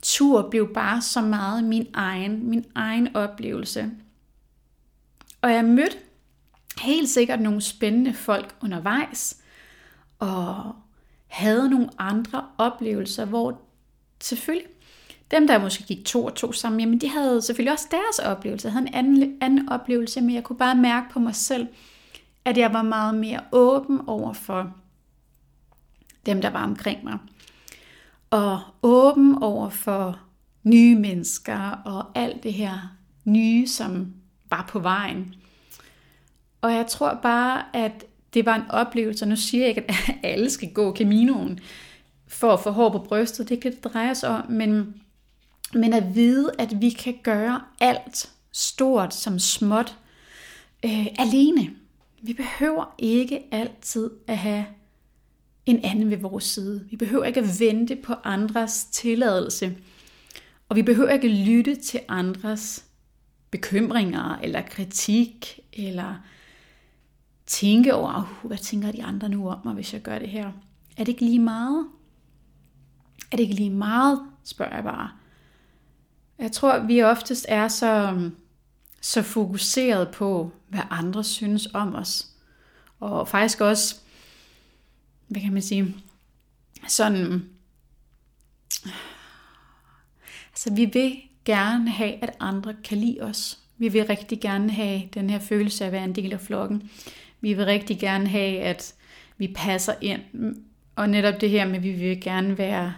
tur 0.02 0.50
blev 0.50 0.74
bare 0.74 1.02
så 1.02 1.20
meget 1.20 1.64
min 1.64 1.86
egen, 1.94 2.50
min 2.50 2.64
egen 2.74 3.16
oplevelse. 3.16 3.90
Og 5.42 5.52
jeg 5.52 5.64
mødte 5.64 5.96
helt 6.80 7.08
sikkert 7.08 7.40
nogle 7.40 7.60
spændende 7.60 8.14
folk 8.14 8.54
undervejs, 8.62 9.36
og 10.18 10.72
havde 11.26 11.70
nogle 11.70 11.88
andre 11.98 12.44
oplevelser, 12.58 13.24
hvor 13.24 13.60
selvfølgelig 14.20 14.66
dem, 15.30 15.46
der 15.46 15.58
måske 15.58 15.84
gik 15.84 16.04
to 16.04 16.24
og 16.24 16.34
to 16.34 16.52
sammen, 16.52 16.80
jamen 16.80 17.00
de 17.00 17.08
havde 17.08 17.42
selvfølgelig 17.42 17.72
også 17.72 17.88
deres 17.90 18.18
oplevelse. 18.18 18.66
Jeg 18.66 18.72
havde 18.72 18.88
en 18.88 18.94
anden, 18.94 19.38
anden 19.40 19.68
oplevelse, 19.68 20.20
men 20.20 20.34
jeg 20.34 20.44
kunne 20.44 20.58
bare 20.58 20.74
mærke 20.74 21.06
på 21.10 21.18
mig 21.18 21.34
selv, 21.34 21.66
at 22.44 22.58
jeg 22.58 22.72
var 22.72 22.82
meget 22.82 23.14
mere 23.14 23.40
åben 23.52 24.00
over 24.06 24.32
for 24.32 24.74
dem, 26.26 26.40
der 26.42 26.50
var 26.50 26.64
omkring 26.64 27.04
mig. 27.04 27.18
Og 28.30 28.60
åben 28.82 29.42
over 29.42 29.68
for 29.68 30.20
nye 30.62 30.94
mennesker 30.94 31.70
og 31.70 32.04
alt 32.14 32.42
det 32.42 32.52
her 32.52 32.96
nye, 33.24 33.66
som 33.66 34.14
var 34.50 34.68
på 34.68 34.78
vejen. 34.78 35.34
Og 36.60 36.72
jeg 36.72 36.86
tror 36.86 37.18
bare, 37.22 37.76
at 37.76 38.04
det 38.34 38.46
var 38.46 38.54
en 38.54 38.70
oplevelse, 38.70 39.24
og 39.24 39.28
nu 39.28 39.36
siger 39.36 39.60
jeg 39.60 39.68
ikke, 39.68 39.90
at 39.90 39.94
alle 40.32 40.50
skal 40.50 40.72
gå 40.72 40.96
Caminoen 40.96 41.58
for 42.28 42.52
at 42.52 42.60
få 42.60 42.70
hår 42.70 42.90
på 42.90 42.98
brystet, 42.98 43.48
det 43.48 43.60
kan 43.60 43.72
det 43.72 43.84
dreje 43.84 44.14
sig 44.14 44.28
om, 44.28 44.50
men 44.50 44.94
men 45.74 45.92
at 45.92 46.14
vide, 46.14 46.52
at 46.58 46.80
vi 46.80 46.90
kan 46.90 47.14
gøre 47.22 47.60
alt, 47.80 48.30
stort 48.52 49.14
som 49.14 49.38
småt, 49.38 49.96
øh, 50.84 51.06
alene. 51.18 51.70
Vi 52.22 52.32
behøver 52.32 52.94
ikke 52.98 53.42
altid 53.50 54.10
at 54.26 54.38
have 54.38 54.66
en 55.66 55.84
anden 55.84 56.10
ved 56.10 56.16
vores 56.16 56.44
side. 56.44 56.86
Vi 56.90 56.96
behøver 56.96 57.24
ikke 57.24 57.40
at 57.40 57.60
vente 57.60 57.96
på 57.96 58.14
andres 58.24 58.84
tilladelse. 58.84 59.76
Og 60.68 60.76
vi 60.76 60.82
behøver 60.82 61.10
ikke 61.10 61.28
lytte 61.28 61.74
til 61.74 62.00
andres 62.08 62.84
bekymringer 63.50 64.38
eller 64.42 64.62
kritik, 64.62 65.60
eller 65.72 66.14
tænke 67.46 67.94
over, 67.94 68.40
hvad 68.44 68.58
tænker 68.58 68.92
de 68.92 69.04
andre 69.04 69.28
nu 69.28 69.48
om 69.48 69.58
mig, 69.64 69.74
hvis 69.74 69.92
jeg 69.92 70.02
gør 70.02 70.18
det 70.18 70.28
her? 70.28 70.52
Er 70.96 71.04
det 71.04 71.08
ikke 71.08 71.24
lige 71.24 71.38
meget? 71.38 71.86
Er 73.32 73.36
det 73.36 73.42
ikke 73.42 73.54
lige 73.54 73.70
meget, 73.70 74.20
spørger 74.44 74.74
jeg 74.74 74.84
bare. 74.84 75.10
Jeg 76.38 76.52
tror, 76.52 76.78
vi 76.78 77.02
oftest 77.02 77.46
er 77.48 77.68
så, 77.68 78.10
mm, 78.10 78.36
så 79.00 79.22
fokuseret 79.22 80.08
på, 80.08 80.52
hvad 80.68 80.80
andre 80.90 81.24
synes 81.24 81.68
om 81.74 81.94
os. 81.94 82.26
Og 83.00 83.28
faktisk 83.28 83.60
også, 83.60 83.96
hvad 85.28 85.42
kan 85.42 85.52
man 85.52 85.62
sige, 85.62 85.94
sådan, 86.88 87.44
altså 90.50 90.74
vi 90.74 90.84
vil 90.84 91.16
gerne 91.44 91.90
have, 91.90 92.22
at 92.22 92.36
andre 92.40 92.74
kan 92.84 92.98
lide 92.98 93.20
os. 93.20 93.58
Vi 93.78 93.88
vil 93.88 94.06
rigtig 94.06 94.40
gerne 94.40 94.70
have 94.70 95.02
den 95.14 95.30
her 95.30 95.38
følelse 95.38 95.84
af 95.84 95.86
at 95.86 95.92
være 95.92 96.04
en 96.04 96.14
del 96.14 96.32
af 96.32 96.40
flokken. 96.40 96.90
Vi 97.40 97.54
vil 97.54 97.64
rigtig 97.64 97.98
gerne 97.98 98.28
have, 98.28 98.60
at 98.60 98.94
vi 99.38 99.52
passer 99.56 99.94
ind. 100.00 100.20
Og 100.96 101.08
netop 101.08 101.40
det 101.40 101.50
her 101.50 101.66
med, 101.66 101.76
at 101.76 101.82
vi 101.82 101.92
vil 101.92 102.20
gerne 102.20 102.58
være, 102.58 102.94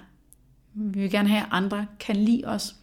vi 0.75 1.01
vil 1.01 1.11
gerne 1.11 1.29
have, 1.29 1.43
at 1.43 1.49
andre 1.51 1.87
kan 2.01 2.17
lide 2.17 2.45
os. 2.45 2.75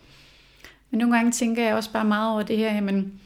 Men 0.92 0.98
nogle 0.98 1.16
gange 1.16 1.32
tænker 1.32 1.64
jeg 1.64 1.76
også 1.76 1.92
bare 1.92 2.06
meget 2.06 2.32
over 2.32 2.44
det 2.44 2.58
her, 2.58 2.74
jamen, 2.74 3.20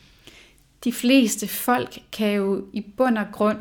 de 0.84 0.94
fleste 0.94 1.48
folk 1.48 2.00
kan 2.12 2.32
jo 2.32 2.66
i 2.74 2.82
bund 2.82 3.18
og 3.18 3.26
grund 3.32 3.58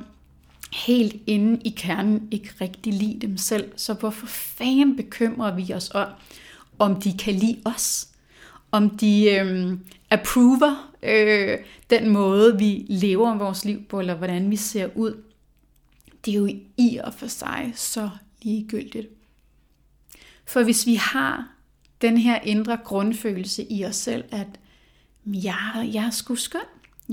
helt 0.73 1.17
inde 1.27 1.61
i 1.65 1.75
kernen 1.77 2.29
ikke 2.31 2.51
rigtig 2.61 2.93
lide 2.93 3.27
dem 3.27 3.37
selv. 3.37 3.73
Så 3.77 3.95
hvorfor 3.95 4.27
fanden 4.27 4.97
bekymrer 4.97 5.55
vi 5.55 5.73
os 5.75 5.91
om, 5.95 6.09
om 6.79 7.01
de 7.01 7.19
kan 7.19 7.35
lide 7.35 7.59
os? 7.65 8.09
Om 8.73 8.91
de 8.91 9.31
øh, 9.31 9.79
approver 10.11 10.93
øh, 11.03 11.59
den 11.91 12.09
måde, 12.09 12.59
vi 12.59 12.87
lever 12.89 13.35
vores 13.35 13.65
liv 13.65 13.85
på, 13.85 14.01
eller 14.01 14.15
hvordan 14.15 14.51
vi 14.51 14.57
ser 14.57 14.89
ud? 14.95 15.23
Det 16.25 16.35
er 16.35 16.39
jo 16.39 16.49
i 16.77 17.01
og 17.05 17.15
for 17.15 17.27
sig 17.27 17.73
så 17.75 18.11
ligegyldigt. 18.43 19.09
For 20.47 20.63
hvis 20.63 20.87
vi 20.87 20.95
har 20.95 21.49
den 22.03 22.17
her 22.17 22.41
indre 22.41 22.77
grundfølelse 22.85 23.73
i 23.73 23.85
os 23.85 23.97
selv, 23.97 24.25
at 24.33 24.47
jeg, 25.27 25.91
jeg 25.93 26.07
er 26.07 26.11
sgu 26.11 26.35
skøn, 26.35 26.61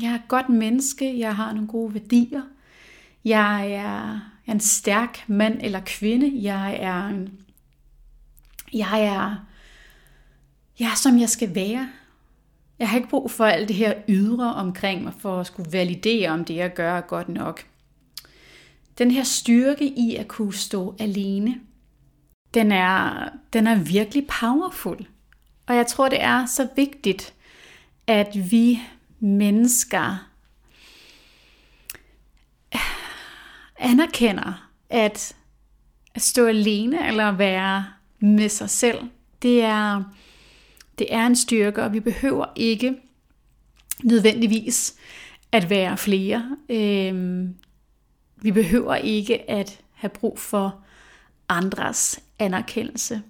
jeg 0.02 0.12
er 0.12 0.15
et 0.15 0.28
godt 0.28 0.50
menneske, 0.50 1.19
jeg 1.19 1.36
har 1.36 1.54
nogle 1.54 1.67
gode 1.67 1.93
værdier, 1.93 2.41
jeg 3.26 3.71
er 3.71 4.19
en 4.47 4.60
stærk 4.60 5.23
mand 5.28 5.60
eller 5.62 5.82
kvinde, 5.86 6.32
jeg 6.43 6.78
er, 6.80 7.28
jeg 8.73 9.06
er, 9.06 9.36
jeg 10.80 10.91
er 10.91 10.95
som 10.95 11.19
jeg 11.19 11.30
skal 11.30 11.56
være. 11.56 11.89
Jeg 12.80 12.89
har 12.89 12.97
ikke 12.97 13.10
brug 13.10 13.32
for 13.32 13.45
alt 13.45 13.67
det 13.67 13.76
her 13.76 13.93
ydre 14.10 14.54
omkring 14.54 15.04
mig, 15.04 15.13
for 15.19 15.39
at 15.39 15.47
skulle 15.47 15.71
validere, 15.71 16.30
om 16.30 16.45
det 16.45 16.56
jeg 16.56 16.73
gør 16.73 16.97
er 16.97 17.02
godt 17.02 17.30
nok. 17.30 17.65
Den 18.97 19.12
her 19.12 19.23
styrke 19.23 19.88
i 19.88 20.15
at 20.15 20.28
kunne 20.28 20.54
stå 20.54 20.95
alene, 21.00 21.56
den 22.53 22.71
er, 22.71 23.29
den 23.53 23.67
er 23.67 23.75
virkelig 23.75 24.27
powerful. 24.27 25.07
Og 25.67 25.75
jeg 25.75 25.88
tror, 25.88 26.10
det 26.10 26.23
er 26.23 26.45
så 26.45 26.67
vigtigt, 26.75 27.33
at 28.07 28.51
vi 28.51 28.79
mennesker 29.19 30.29
øh, 32.75 32.81
anerkender, 33.79 34.69
at 34.89 35.36
at 36.17 36.23
stå 36.23 36.45
alene 36.45 37.07
eller 37.07 37.31
være 37.31 37.86
med 38.19 38.49
sig 38.49 38.69
selv, 38.69 38.99
det 39.41 39.62
er, 39.62 40.03
det 40.99 41.13
er 41.13 41.25
en 41.25 41.36
styrke, 41.36 41.83
og 41.83 41.93
vi 41.93 41.99
behøver 41.99 42.45
ikke 42.55 42.95
nødvendigvis 44.03 44.95
at 45.51 45.69
være 45.69 45.97
flere. 45.97 46.57
Øhm, 46.69 47.55
vi 48.36 48.51
behøver 48.51 48.95
ikke 48.95 49.49
at 49.49 49.79
have 49.93 50.10
brug 50.10 50.39
for 50.39 50.79
andres 51.49 52.19
anerkendelse. 52.39 53.21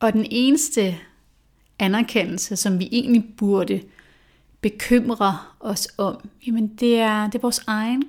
Og 0.00 0.12
den 0.12 0.26
eneste 0.30 0.98
anerkendelse, 1.78 2.56
som 2.56 2.78
vi 2.78 2.88
egentlig 2.92 3.24
burde 3.36 3.82
bekymre 4.60 5.38
os 5.60 5.88
om, 5.98 6.28
jamen 6.46 6.66
det 6.66 6.98
er, 6.98 7.26
det 7.26 7.34
er 7.34 7.42
vores 7.42 7.64
egen. 7.66 8.04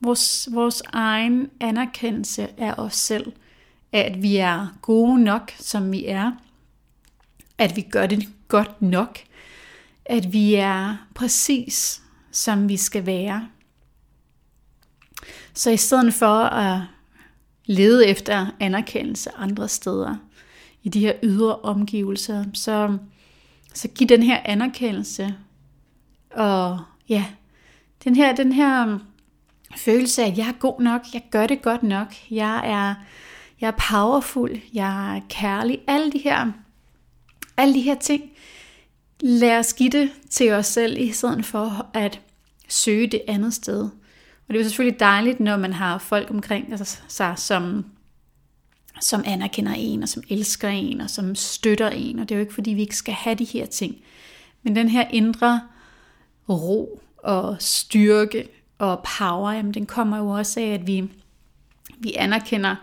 Vores, 0.00 0.48
vores 0.52 0.82
egen 0.92 1.50
anerkendelse 1.60 2.60
af 2.60 2.74
os 2.76 2.94
selv. 2.94 3.32
At 3.92 4.22
vi 4.22 4.36
er 4.36 4.78
gode 4.82 5.24
nok, 5.24 5.52
som 5.58 5.92
vi 5.92 6.06
er. 6.06 6.32
At 7.58 7.76
vi 7.76 7.80
gør 7.80 8.06
det 8.06 8.28
godt 8.48 8.82
nok. 8.82 9.18
At 10.04 10.32
vi 10.32 10.54
er 10.54 10.96
præcis, 11.14 12.02
som 12.30 12.68
vi 12.68 12.76
skal 12.76 13.06
være. 13.06 13.48
Så 15.54 15.70
i 15.70 15.76
stedet 15.76 16.14
for 16.14 16.44
at 16.44 16.80
lede 17.64 18.06
efter 18.06 18.46
anerkendelse 18.60 19.30
andre 19.36 19.68
steder, 19.68 20.16
i 20.82 20.88
de 20.88 21.00
her 21.00 21.14
ydre 21.22 21.56
omgivelser, 21.56 22.44
så, 22.54 22.98
så 23.74 23.88
giv 23.88 24.06
den 24.08 24.22
her 24.22 24.40
anerkendelse, 24.44 25.34
og 26.30 26.80
ja, 27.08 27.24
den 28.04 28.16
her, 28.16 28.34
den 28.34 28.52
her 28.52 28.84
um, 28.84 29.02
følelse 29.76 30.22
af, 30.22 30.30
at 30.30 30.38
jeg 30.38 30.48
er 30.48 30.58
god 30.58 30.80
nok, 30.80 31.02
jeg 31.14 31.22
gør 31.30 31.46
det 31.46 31.62
godt 31.62 31.82
nok, 31.82 32.14
jeg 32.30 32.56
er, 32.64 32.94
jeg 33.60 33.68
er 33.68 33.90
powerful, 33.90 34.60
jeg 34.72 35.16
er 35.16 35.20
kærlig, 35.28 35.80
alle 35.86 36.12
de 36.12 36.18
her, 36.18 36.52
alle 37.56 37.74
de 37.74 37.80
her 37.80 37.94
ting, 37.94 38.30
lad 39.20 39.58
os 39.58 39.74
give 39.74 39.90
det 39.90 40.10
til 40.30 40.52
os 40.52 40.66
selv, 40.66 40.98
i 40.98 41.12
stedet 41.12 41.44
for 41.44 41.90
at 41.94 42.20
søge 42.68 43.06
det 43.06 43.20
andet 43.28 43.54
sted. 43.54 43.88
Og 44.52 44.54
det 44.54 44.60
er 44.60 44.64
jo 44.64 44.68
selvfølgelig 44.68 45.00
dejligt, 45.00 45.40
når 45.40 45.56
man 45.56 45.72
har 45.72 45.98
folk 45.98 46.30
omkring 46.30 46.70
altså, 46.72 46.98
sig, 47.08 47.34
som, 47.36 47.84
som 49.00 49.22
anerkender 49.26 49.72
en, 49.72 50.02
og 50.02 50.08
som 50.08 50.22
elsker 50.28 50.68
en, 50.68 51.00
og 51.00 51.10
som 51.10 51.34
støtter 51.34 51.88
en. 51.88 52.18
Og 52.18 52.28
det 52.28 52.34
er 52.34 52.38
jo 52.38 52.40
ikke, 52.40 52.54
fordi 52.54 52.70
vi 52.70 52.80
ikke 52.80 52.96
skal 52.96 53.14
have 53.14 53.34
de 53.34 53.44
her 53.44 53.66
ting. 53.66 53.96
Men 54.62 54.76
den 54.76 54.88
her 54.88 55.08
indre 55.10 55.60
ro 56.48 57.02
og 57.16 57.56
styrke 57.60 58.48
og 58.78 59.04
power, 59.18 59.52
jamen 59.52 59.74
den 59.74 59.86
kommer 59.86 60.18
jo 60.18 60.28
også 60.28 60.60
af, 60.60 60.66
at 60.66 60.86
vi, 60.86 61.10
vi 61.98 62.14
anerkender 62.16 62.76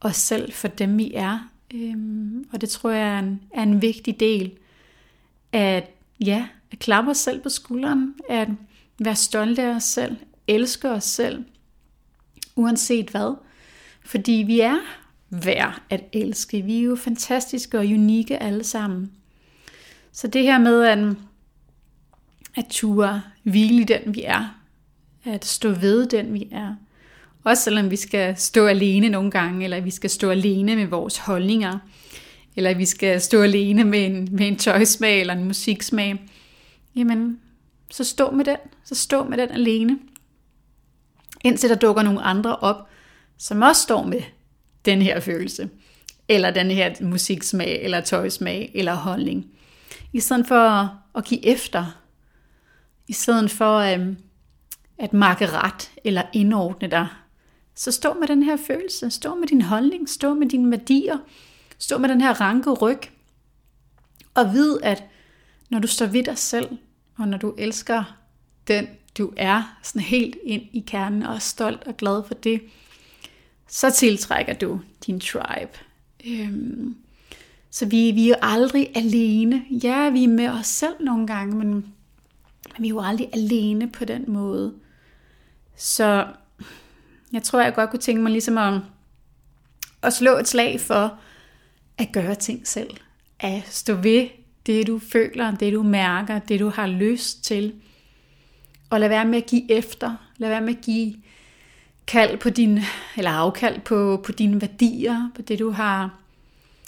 os 0.00 0.16
selv 0.16 0.52
for 0.52 0.68
dem, 0.68 0.98
vi 0.98 1.12
er. 1.14 1.48
Øhm, 1.74 2.48
og 2.52 2.60
det 2.60 2.68
tror 2.68 2.90
jeg 2.90 3.08
er 3.08 3.18
en, 3.18 3.40
er 3.54 3.62
en 3.62 3.82
vigtig 3.82 4.20
del 4.20 4.52
at, 5.52 5.90
ja, 6.20 6.46
at 6.72 6.78
klappe 6.78 7.10
os 7.10 7.18
selv 7.18 7.40
på 7.40 7.48
skulderen, 7.48 8.14
at 8.28 8.48
være 8.98 9.16
stolte 9.16 9.62
af 9.62 9.74
os 9.74 9.84
selv, 9.84 10.16
elske 10.48 10.90
os 10.90 11.04
selv, 11.04 11.44
uanset 12.56 13.10
hvad. 13.10 13.34
Fordi 14.04 14.44
vi 14.46 14.60
er 14.60 14.78
værd 15.30 15.82
at 15.90 16.04
elske. 16.12 16.62
Vi 16.62 16.78
er 16.78 16.82
jo 16.82 16.96
fantastiske 16.96 17.78
og 17.78 17.84
unikke 17.84 18.42
alle 18.42 18.64
sammen. 18.64 19.12
Så 20.12 20.26
det 20.26 20.42
her 20.42 20.58
med 20.58 20.82
at, 20.84 20.98
at 22.56 22.66
ture 22.70 23.22
hvile 23.42 23.80
i 23.80 23.84
den 23.84 24.14
vi 24.14 24.22
er, 24.24 24.60
at 25.24 25.44
stå 25.44 25.70
ved 25.70 26.06
den 26.06 26.34
vi 26.34 26.48
er, 26.52 26.74
også 27.44 27.62
selvom 27.62 27.90
vi 27.90 27.96
skal 27.96 28.36
stå 28.36 28.66
alene 28.66 29.08
nogle 29.08 29.30
gange, 29.30 29.64
eller 29.64 29.80
vi 29.80 29.90
skal 29.90 30.10
stå 30.10 30.30
alene 30.30 30.76
med 30.76 30.86
vores 30.86 31.18
holdninger, 31.18 31.78
eller 32.56 32.74
vi 32.74 32.84
skal 32.84 33.20
stå 33.20 33.42
alene 33.42 33.84
med 33.84 34.06
en, 34.06 34.28
med 34.32 34.48
en 34.48 34.56
tøjsmag 34.56 35.20
eller 35.20 35.34
en 35.34 35.44
musiksmag, 35.44 36.30
jamen, 36.96 37.40
så 37.90 38.04
stå 38.04 38.30
med 38.30 38.44
den. 38.44 38.56
Så 38.84 38.94
stå 38.94 39.24
med 39.24 39.38
den 39.38 39.50
alene. 39.50 39.98
Indtil 41.46 41.70
der 41.70 41.76
dukker 41.76 42.02
nogle 42.02 42.22
andre 42.22 42.56
op, 42.56 42.88
som 43.38 43.62
også 43.62 43.82
står 43.82 44.02
med 44.02 44.22
den 44.84 45.02
her 45.02 45.20
følelse, 45.20 45.70
eller 46.28 46.50
den 46.50 46.70
her 46.70 46.94
musiksmag, 47.00 47.82
eller 47.82 48.00
tøjsmag, 48.00 48.70
eller 48.74 48.94
holdning. 48.94 49.46
I 50.12 50.20
stedet 50.20 50.46
for 50.46 50.92
at 51.14 51.24
give 51.24 51.46
efter, 51.46 51.84
i 53.08 53.12
stedet 53.12 53.50
for 53.50 53.78
øhm, 53.78 54.16
at 54.98 55.12
markere 55.12 55.50
ret, 55.50 55.90
eller 56.04 56.22
indordne 56.32 56.88
dig, 56.90 57.08
så 57.74 57.92
stå 57.92 58.14
med 58.14 58.28
den 58.28 58.42
her 58.42 58.56
følelse, 58.66 59.10
stå 59.10 59.34
med 59.34 59.48
din 59.48 59.62
holdning, 59.62 60.08
stå 60.08 60.34
med 60.34 60.48
dine 60.48 60.70
værdier, 60.70 61.18
stå 61.78 61.98
med 61.98 62.08
den 62.08 62.20
her 62.20 62.40
ranke 62.40 62.70
ryg, 62.70 63.00
og 64.34 64.52
vid, 64.52 64.76
at 64.82 65.04
når 65.70 65.78
du 65.78 65.86
står 65.86 66.06
ved 66.06 66.24
dig 66.24 66.38
selv, 66.38 66.78
og 67.18 67.28
når 67.28 67.38
du 67.38 67.54
elsker 67.58 68.18
den, 68.68 68.88
du 69.18 69.32
er, 69.36 69.78
sådan 69.82 70.02
helt 70.02 70.36
ind 70.44 70.62
i 70.72 70.84
kernen, 70.86 71.22
og 71.22 71.34
er 71.34 71.38
stolt 71.38 71.84
og 71.86 71.96
glad 71.96 72.22
for 72.26 72.34
det, 72.34 72.60
så 73.68 73.90
tiltrækker 73.90 74.54
du 74.54 74.80
din 75.06 75.20
tribe. 75.20 75.78
Øhm, 76.26 76.96
så 77.70 77.86
vi, 77.86 78.10
vi 78.10 78.24
er 78.24 78.28
jo 78.28 78.34
aldrig 78.42 78.90
alene. 78.94 79.64
Ja, 79.82 80.10
vi 80.10 80.24
er 80.24 80.28
med 80.28 80.48
os 80.48 80.66
selv 80.66 80.94
nogle 81.00 81.26
gange, 81.26 81.56
men, 81.56 81.68
men 81.68 81.84
vi 82.78 82.86
er 82.86 82.90
jo 82.90 83.00
aldrig 83.00 83.28
alene 83.32 83.90
på 83.90 84.04
den 84.04 84.24
måde. 84.26 84.74
Så 85.76 86.26
jeg 87.32 87.42
tror, 87.42 87.60
jeg 87.60 87.74
godt 87.74 87.90
kunne 87.90 88.00
tænke 88.00 88.22
mig 88.22 88.32
ligesom 88.32 88.58
at, 88.58 88.80
at 90.02 90.12
slå 90.12 90.30
et 90.38 90.48
slag 90.48 90.80
for 90.80 91.18
at 91.98 92.08
gøre 92.12 92.34
ting 92.34 92.66
selv. 92.66 92.90
At 93.40 93.62
stå 93.68 93.94
ved 93.94 94.28
det, 94.66 94.86
du 94.86 94.98
føler, 94.98 95.56
det, 95.56 95.72
du 95.72 95.82
mærker, 95.82 96.38
det, 96.38 96.60
du 96.60 96.68
har 96.68 96.86
lyst 96.86 97.44
til. 97.44 97.74
Og 98.90 99.00
lad 99.00 99.08
være 99.08 99.24
med 99.24 99.38
at 99.38 99.46
give 99.46 99.72
efter. 99.72 100.16
Lad 100.36 100.48
være 100.48 100.60
med 100.60 100.76
at 100.76 100.84
give 100.84 101.14
kald 102.06 102.38
på 102.38 102.50
din, 102.50 102.80
eller 103.16 103.30
afkald 103.30 103.80
på, 103.80 104.22
på 104.26 104.32
dine 104.32 104.60
værdier, 104.60 105.30
på 105.34 105.42
det 105.42 105.58
du 105.58 105.70
har, 105.70 106.14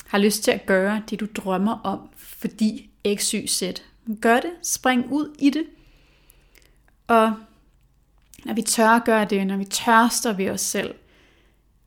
har 0.07 0.19
lyst 0.19 0.45
til 0.45 0.51
at 0.51 0.67
gøre, 0.67 1.03
det 1.11 1.21
du 1.21 1.27
drømmer 1.35 1.81
om, 1.85 2.09
fordi 2.17 2.91
X, 3.17 3.31
Y, 3.31 3.47
Z. 3.47 3.63
Gør 4.21 4.41
det, 4.41 4.51
spring 4.63 5.13
ud 5.13 5.37
i 5.39 5.51
det, 5.51 5.65
og 7.07 7.35
når 8.45 8.55
vi 8.55 8.63
tør 8.63 8.89
at 8.89 9.05
gøre 9.05 9.25
det, 9.25 9.47
når 9.47 9.57
vi 9.57 9.65
tørster 9.65 10.33
ved 10.33 10.51
os 10.51 10.61
selv, 10.61 10.95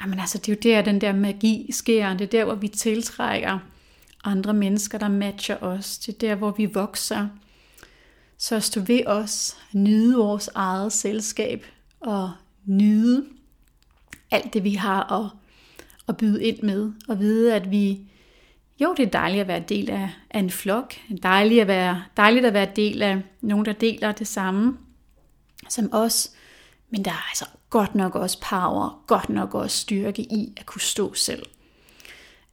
jamen 0.02 0.19
altså, 0.19 0.38
det 0.38 0.50
er 0.50 0.54
jo 0.54 0.60
der, 0.76 0.82
den 0.82 1.02
der 1.02 1.13
magi 1.13 1.69
sker, 1.71 2.13
det 2.13 2.21
er 2.21 2.30
der, 2.30 2.45
hvor 2.45 2.56
vi 2.56 2.67
tiltrækker 2.67 3.60
andre 4.24 4.54
mennesker, 4.54 4.97
der 4.97 5.08
matcher 5.08 5.58
os, 5.58 5.97
det 5.97 6.13
er 6.13 6.17
der, 6.17 6.36
hvor 6.36 6.52
vi 6.52 6.65
vokser. 6.65 7.28
Så 8.41 8.60
stå 8.60 8.82
ved 8.82 9.06
os, 9.06 9.58
nyde 9.73 10.17
vores 10.17 10.49
eget 10.56 10.93
selskab, 10.93 11.65
og 11.99 12.32
nyde 12.65 13.25
alt 14.32 14.54
det, 14.54 14.63
vi 14.63 14.73
har 14.73 15.12
at, 15.12 15.30
at 16.08 16.17
byde 16.17 16.43
ind 16.43 16.62
med, 16.63 16.91
og 17.08 17.19
vide, 17.19 17.56
at 17.56 17.71
vi, 17.71 17.99
jo, 18.80 18.93
det 18.97 19.06
er 19.08 19.10
dejligt 19.10 19.41
at 19.41 19.47
være 19.47 19.63
del 19.69 19.89
af, 19.89 20.10
af 20.30 20.39
en 20.39 20.49
flok, 20.49 20.93
dejligt 21.23 21.62
at, 21.62 21.67
være, 21.67 22.04
dejligt 22.17 22.45
at 22.45 22.54
være 22.54 22.67
del 22.75 23.01
af 23.01 23.21
nogen, 23.41 23.65
der 23.65 23.73
deler 23.73 24.12
det 24.12 24.27
samme 24.27 24.77
som 25.69 25.89
os, 25.93 26.32
men 26.89 27.06
der 27.06 27.12
er 27.12 27.30
altså 27.30 27.45
godt 27.69 27.95
nok 27.95 28.15
også 28.15 28.39
power, 28.49 29.04
godt 29.08 29.30
nok 29.30 29.56
også 29.56 29.77
styrke 29.77 30.21
i 30.21 30.54
at 30.58 30.65
kunne 30.65 30.82
stå 30.82 31.13
selv. 31.13 31.45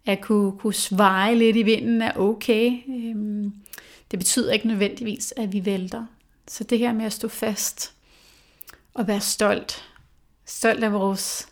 At 0.06 0.20
kunne, 0.20 0.58
kunne 0.58 0.74
svare 0.74 1.34
lidt 1.34 1.56
i 1.56 1.62
vinden 1.62 2.02
er 2.02 2.12
okay. 2.16 2.72
Øhm, 2.88 3.52
det 4.10 4.18
betyder 4.18 4.52
ikke 4.52 4.68
nødvendigvis, 4.68 5.34
at 5.36 5.52
vi 5.52 5.64
vælter. 5.64 6.06
Så 6.48 6.64
det 6.64 6.78
her 6.78 6.92
med 6.92 7.04
at 7.04 7.12
stå 7.12 7.28
fast 7.28 7.92
og 8.94 9.06
være 9.06 9.20
stolt. 9.20 9.84
Stolt 10.44 10.84
af 10.84 10.92
vores, 10.92 11.48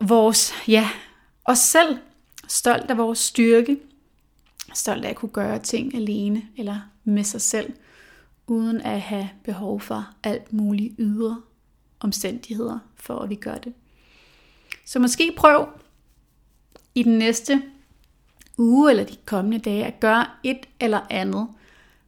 vores 0.00 0.52
ja, 0.68 0.90
os 1.44 1.58
selv. 1.58 1.98
Stolt 2.48 2.90
af 2.90 2.96
vores 2.96 3.18
styrke. 3.18 3.78
Stolt 4.74 5.04
af 5.04 5.10
at 5.10 5.16
kunne 5.16 5.32
gøre 5.32 5.58
ting 5.58 5.94
alene 5.94 6.42
eller 6.56 6.80
med 7.04 7.24
sig 7.24 7.40
selv, 7.40 7.72
uden 8.46 8.80
at 8.80 9.00
have 9.00 9.30
behov 9.44 9.80
for 9.80 10.10
alt 10.22 10.52
muligt 10.52 10.94
ydre 10.98 11.42
omstændigheder, 12.00 12.78
for 12.96 13.18
at 13.18 13.30
vi 13.30 13.34
gør 13.34 13.54
det. 13.54 13.74
Så 14.84 14.98
måske 14.98 15.34
prøv 15.36 15.68
i 16.94 17.02
den 17.02 17.18
næste 17.18 17.62
uge 18.58 18.90
eller 18.90 19.04
de 19.04 19.16
kommende 19.24 19.58
dage 19.58 19.86
at 19.86 20.00
gøre 20.00 20.26
et 20.42 20.66
eller 20.80 21.00
andet, 21.10 21.48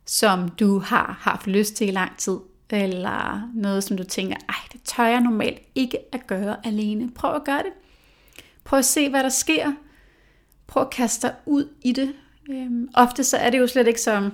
som 0.07 0.49
du 0.49 0.79
har 0.79 1.19
haft 1.21 1.47
lyst 1.47 1.75
til 1.75 1.89
i 1.89 1.91
lang 1.91 2.17
tid, 2.17 2.37
eller 2.71 3.51
noget, 3.55 3.85
som 3.85 3.97
du 3.97 4.05
tænker, 4.05 4.37
ej, 4.49 4.55
det 4.73 4.83
tør 4.83 5.05
jeg 5.05 5.21
normalt 5.21 5.59
ikke 5.75 5.99
at 6.13 6.27
gøre 6.27 6.57
alene. 6.67 7.11
Prøv 7.11 7.35
at 7.35 7.45
gøre 7.45 7.59
det. 7.59 7.73
Prøv 8.65 8.79
at 8.79 8.85
se, 8.85 9.11
hvad 9.11 9.23
der 9.23 9.29
sker. 9.29 9.73
Prøv 10.67 10.83
at 10.83 10.91
kaste 10.91 11.27
dig 11.27 11.35
ud 11.47 11.69
i 11.83 11.93
det. 11.93 12.15
Øhm, 12.51 12.89
ofte 12.95 13.25
så 13.25 13.37
er 13.37 13.51
det 13.51 13.59
jo 13.59 13.67
slet 13.67 13.87
ikke 13.87 14.01
så, 14.01 14.31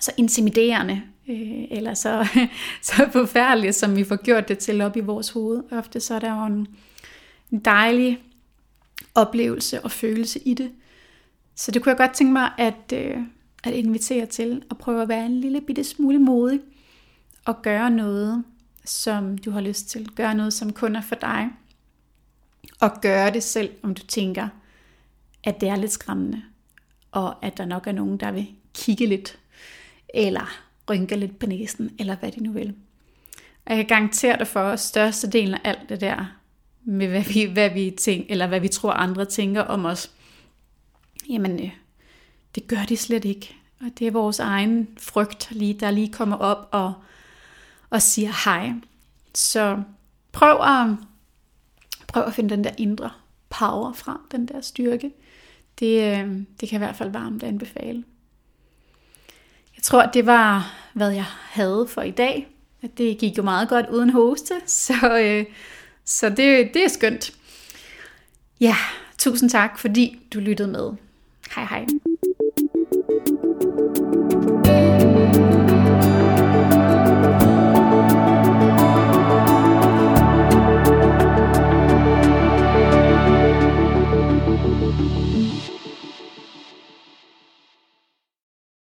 så 0.00 0.12
intimiderende, 0.16 1.02
øh, 1.28 1.64
eller 1.70 1.94
så, 1.94 2.26
så 2.82 3.08
forfærdeligt, 3.12 3.74
som 3.74 3.96
vi 3.96 4.04
får 4.04 4.16
gjort 4.16 4.48
det 4.48 4.58
til 4.58 4.80
op 4.80 4.96
i 4.96 5.00
vores 5.00 5.30
hoved. 5.30 5.62
Ofte 5.72 6.00
så 6.00 6.14
er 6.14 6.18
der 6.18 6.40
jo 6.40 6.46
en, 6.46 6.68
en 7.50 7.58
dejlig 7.58 8.22
oplevelse 9.14 9.80
og 9.80 9.90
følelse 9.90 10.38
i 10.38 10.54
det. 10.54 10.70
Så 11.62 11.70
det 11.70 11.82
kunne 11.82 11.90
jeg 11.90 11.96
godt 11.96 12.14
tænke 12.14 12.32
mig 12.32 12.50
at, 12.58 12.92
øh, 12.94 13.16
at 13.64 13.72
invitere 13.72 14.26
til 14.26 14.62
at 14.70 14.78
prøve 14.78 15.02
at 15.02 15.08
være 15.08 15.26
en 15.26 15.40
lille 15.40 15.60
bitte 15.60 15.84
smule 15.84 16.18
modig 16.18 16.60
og 17.44 17.62
gøre 17.62 17.90
noget, 17.90 18.44
som 18.84 19.38
du 19.38 19.50
har 19.50 19.60
lyst 19.60 19.88
til. 19.88 20.08
Gøre 20.14 20.34
noget, 20.34 20.52
som 20.52 20.72
kun 20.72 20.96
er 20.96 21.00
for 21.00 21.14
dig. 21.14 21.50
Og 22.80 23.00
gøre 23.00 23.30
det 23.30 23.42
selv, 23.42 23.70
om 23.82 23.94
du 23.94 24.06
tænker, 24.06 24.48
at 25.44 25.60
det 25.60 25.68
er 25.68 25.76
lidt 25.76 25.92
skræmmende, 25.92 26.42
og 27.12 27.44
at 27.44 27.56
der 27.56 27.64
nok 27.64 27.86
er 27.86 27.92
nogen, 27.92 28.16
der 28.16 28.30
vil 28.30 28.46
kigge 28.74 29.06
lidt, 29.06 29.38
eller 30.14 30.60
rynke 30.90 31.16
lidt 31.16 31.38
på 31.38 31.46
næsen, 31.46 31.90
eller 31.98 32.16
hvad 32.16 32.32
de 32.32 32.42
nu 32.42 32.52
vil. 32.52 32.74
Og 33.66 33.76
jeg 33.76 33.76
kan 33.76 33.86
garantere 33.86 34.38
dig 34.38 34.46
for, 34.46 34.60
at 34.60 34.80
størstedelen 34.80 35.54
af 35.54 35.60
alt 35.64 35.88
det 35.88 36.00
der, 36.00 36.36
med 36.84 37.08
hvad 37.08 37.24
vi, 37.34 37.44
hvad 37.44 37.70
vi 37.70 37.90
tænker, 37.98 38.26
eller 38.30 38.46
hvad 38.46 38.60
vi 38.60 38.68
tror 38.68 38.92
andre 38.92 39.24
tænker 39.24 39.60
om 39.60 39.84
os, 39.84 40.10
jamen 41.28 41.64
øh, 41.64 41.70
det 42.54 42.66
gør 42.66 42.84
de 42.88 42.96
slet 42.96 43.24
ikke. 43.24 43.56
Og 43.80 43.86
det 43.98 44.06
er 44.06 44.10
vores 44.10 44.38
egen 44.38 44.88
frygt, 44.98 45.48
lige, 45.50 45.74
der 45.74 45.90
lige 45.90 46.12
kommer 46.12 46.36
op 46.36 46.68
og, 46.72 46.94
og 47.90 48.02
siger 48.02 48.44
hej. 48.44 48.72
Så 49.34 49.82
prøv 50.32 50.60
at, 50.60 50.96
prøv 52.08 52.22
at 52.22 52.34
finde 52.34 52.50
den 52.50 52.64
der 52.64 52.70
indre 52.78 53.10
power 53.50 53.92
frem, 53.92 54.18
den 54.32 54.48
der 54.48 54.60
styrke. 54.60 55.12
Det, 55.78 56.02
øh, 56.02 56.42
det 56.60 56.68
kan 56.68 56.76
i 56.76 56.84
hvert 56.84 56.96
fald 56.96 57.10
varmt 57.10 57.42
anbefale. 57.42 58.04
Jeg 59.76 59.82
tror, 59.82 60.06
det 60.06 60.26
var, 60.26 60.72
hvad 60.92 61.10
jeg 61.10 61.26
havde 61.50 61.86
for 61.88 62.02
i 62.02 62.10
dag. 62.10 62.48
Det 62.98 63.18
gik 63.18 63.38
jo 63.38 63.42
meget 63.42 63.68
godt 63.68 63.86
uden 63.88 64.10
hoste, 64.10 64.54
så, 64.86 65.18
øh, 65.18 65.44
så 66.04 66.28
det, 66.28 66.74
det 66.74 66.84
er 66.84 66.88
skønt. 66.88 67.32
Ja, 68.60 68.76
tusind 69.18 69.50
tak, 69.50 69.78
fordi 69.78 70.18
du 70.34 70.40
lyttede 70.40 70.68
med. 70.68 70.92
Hej 71.54 71.66
hej. 71.66 71.86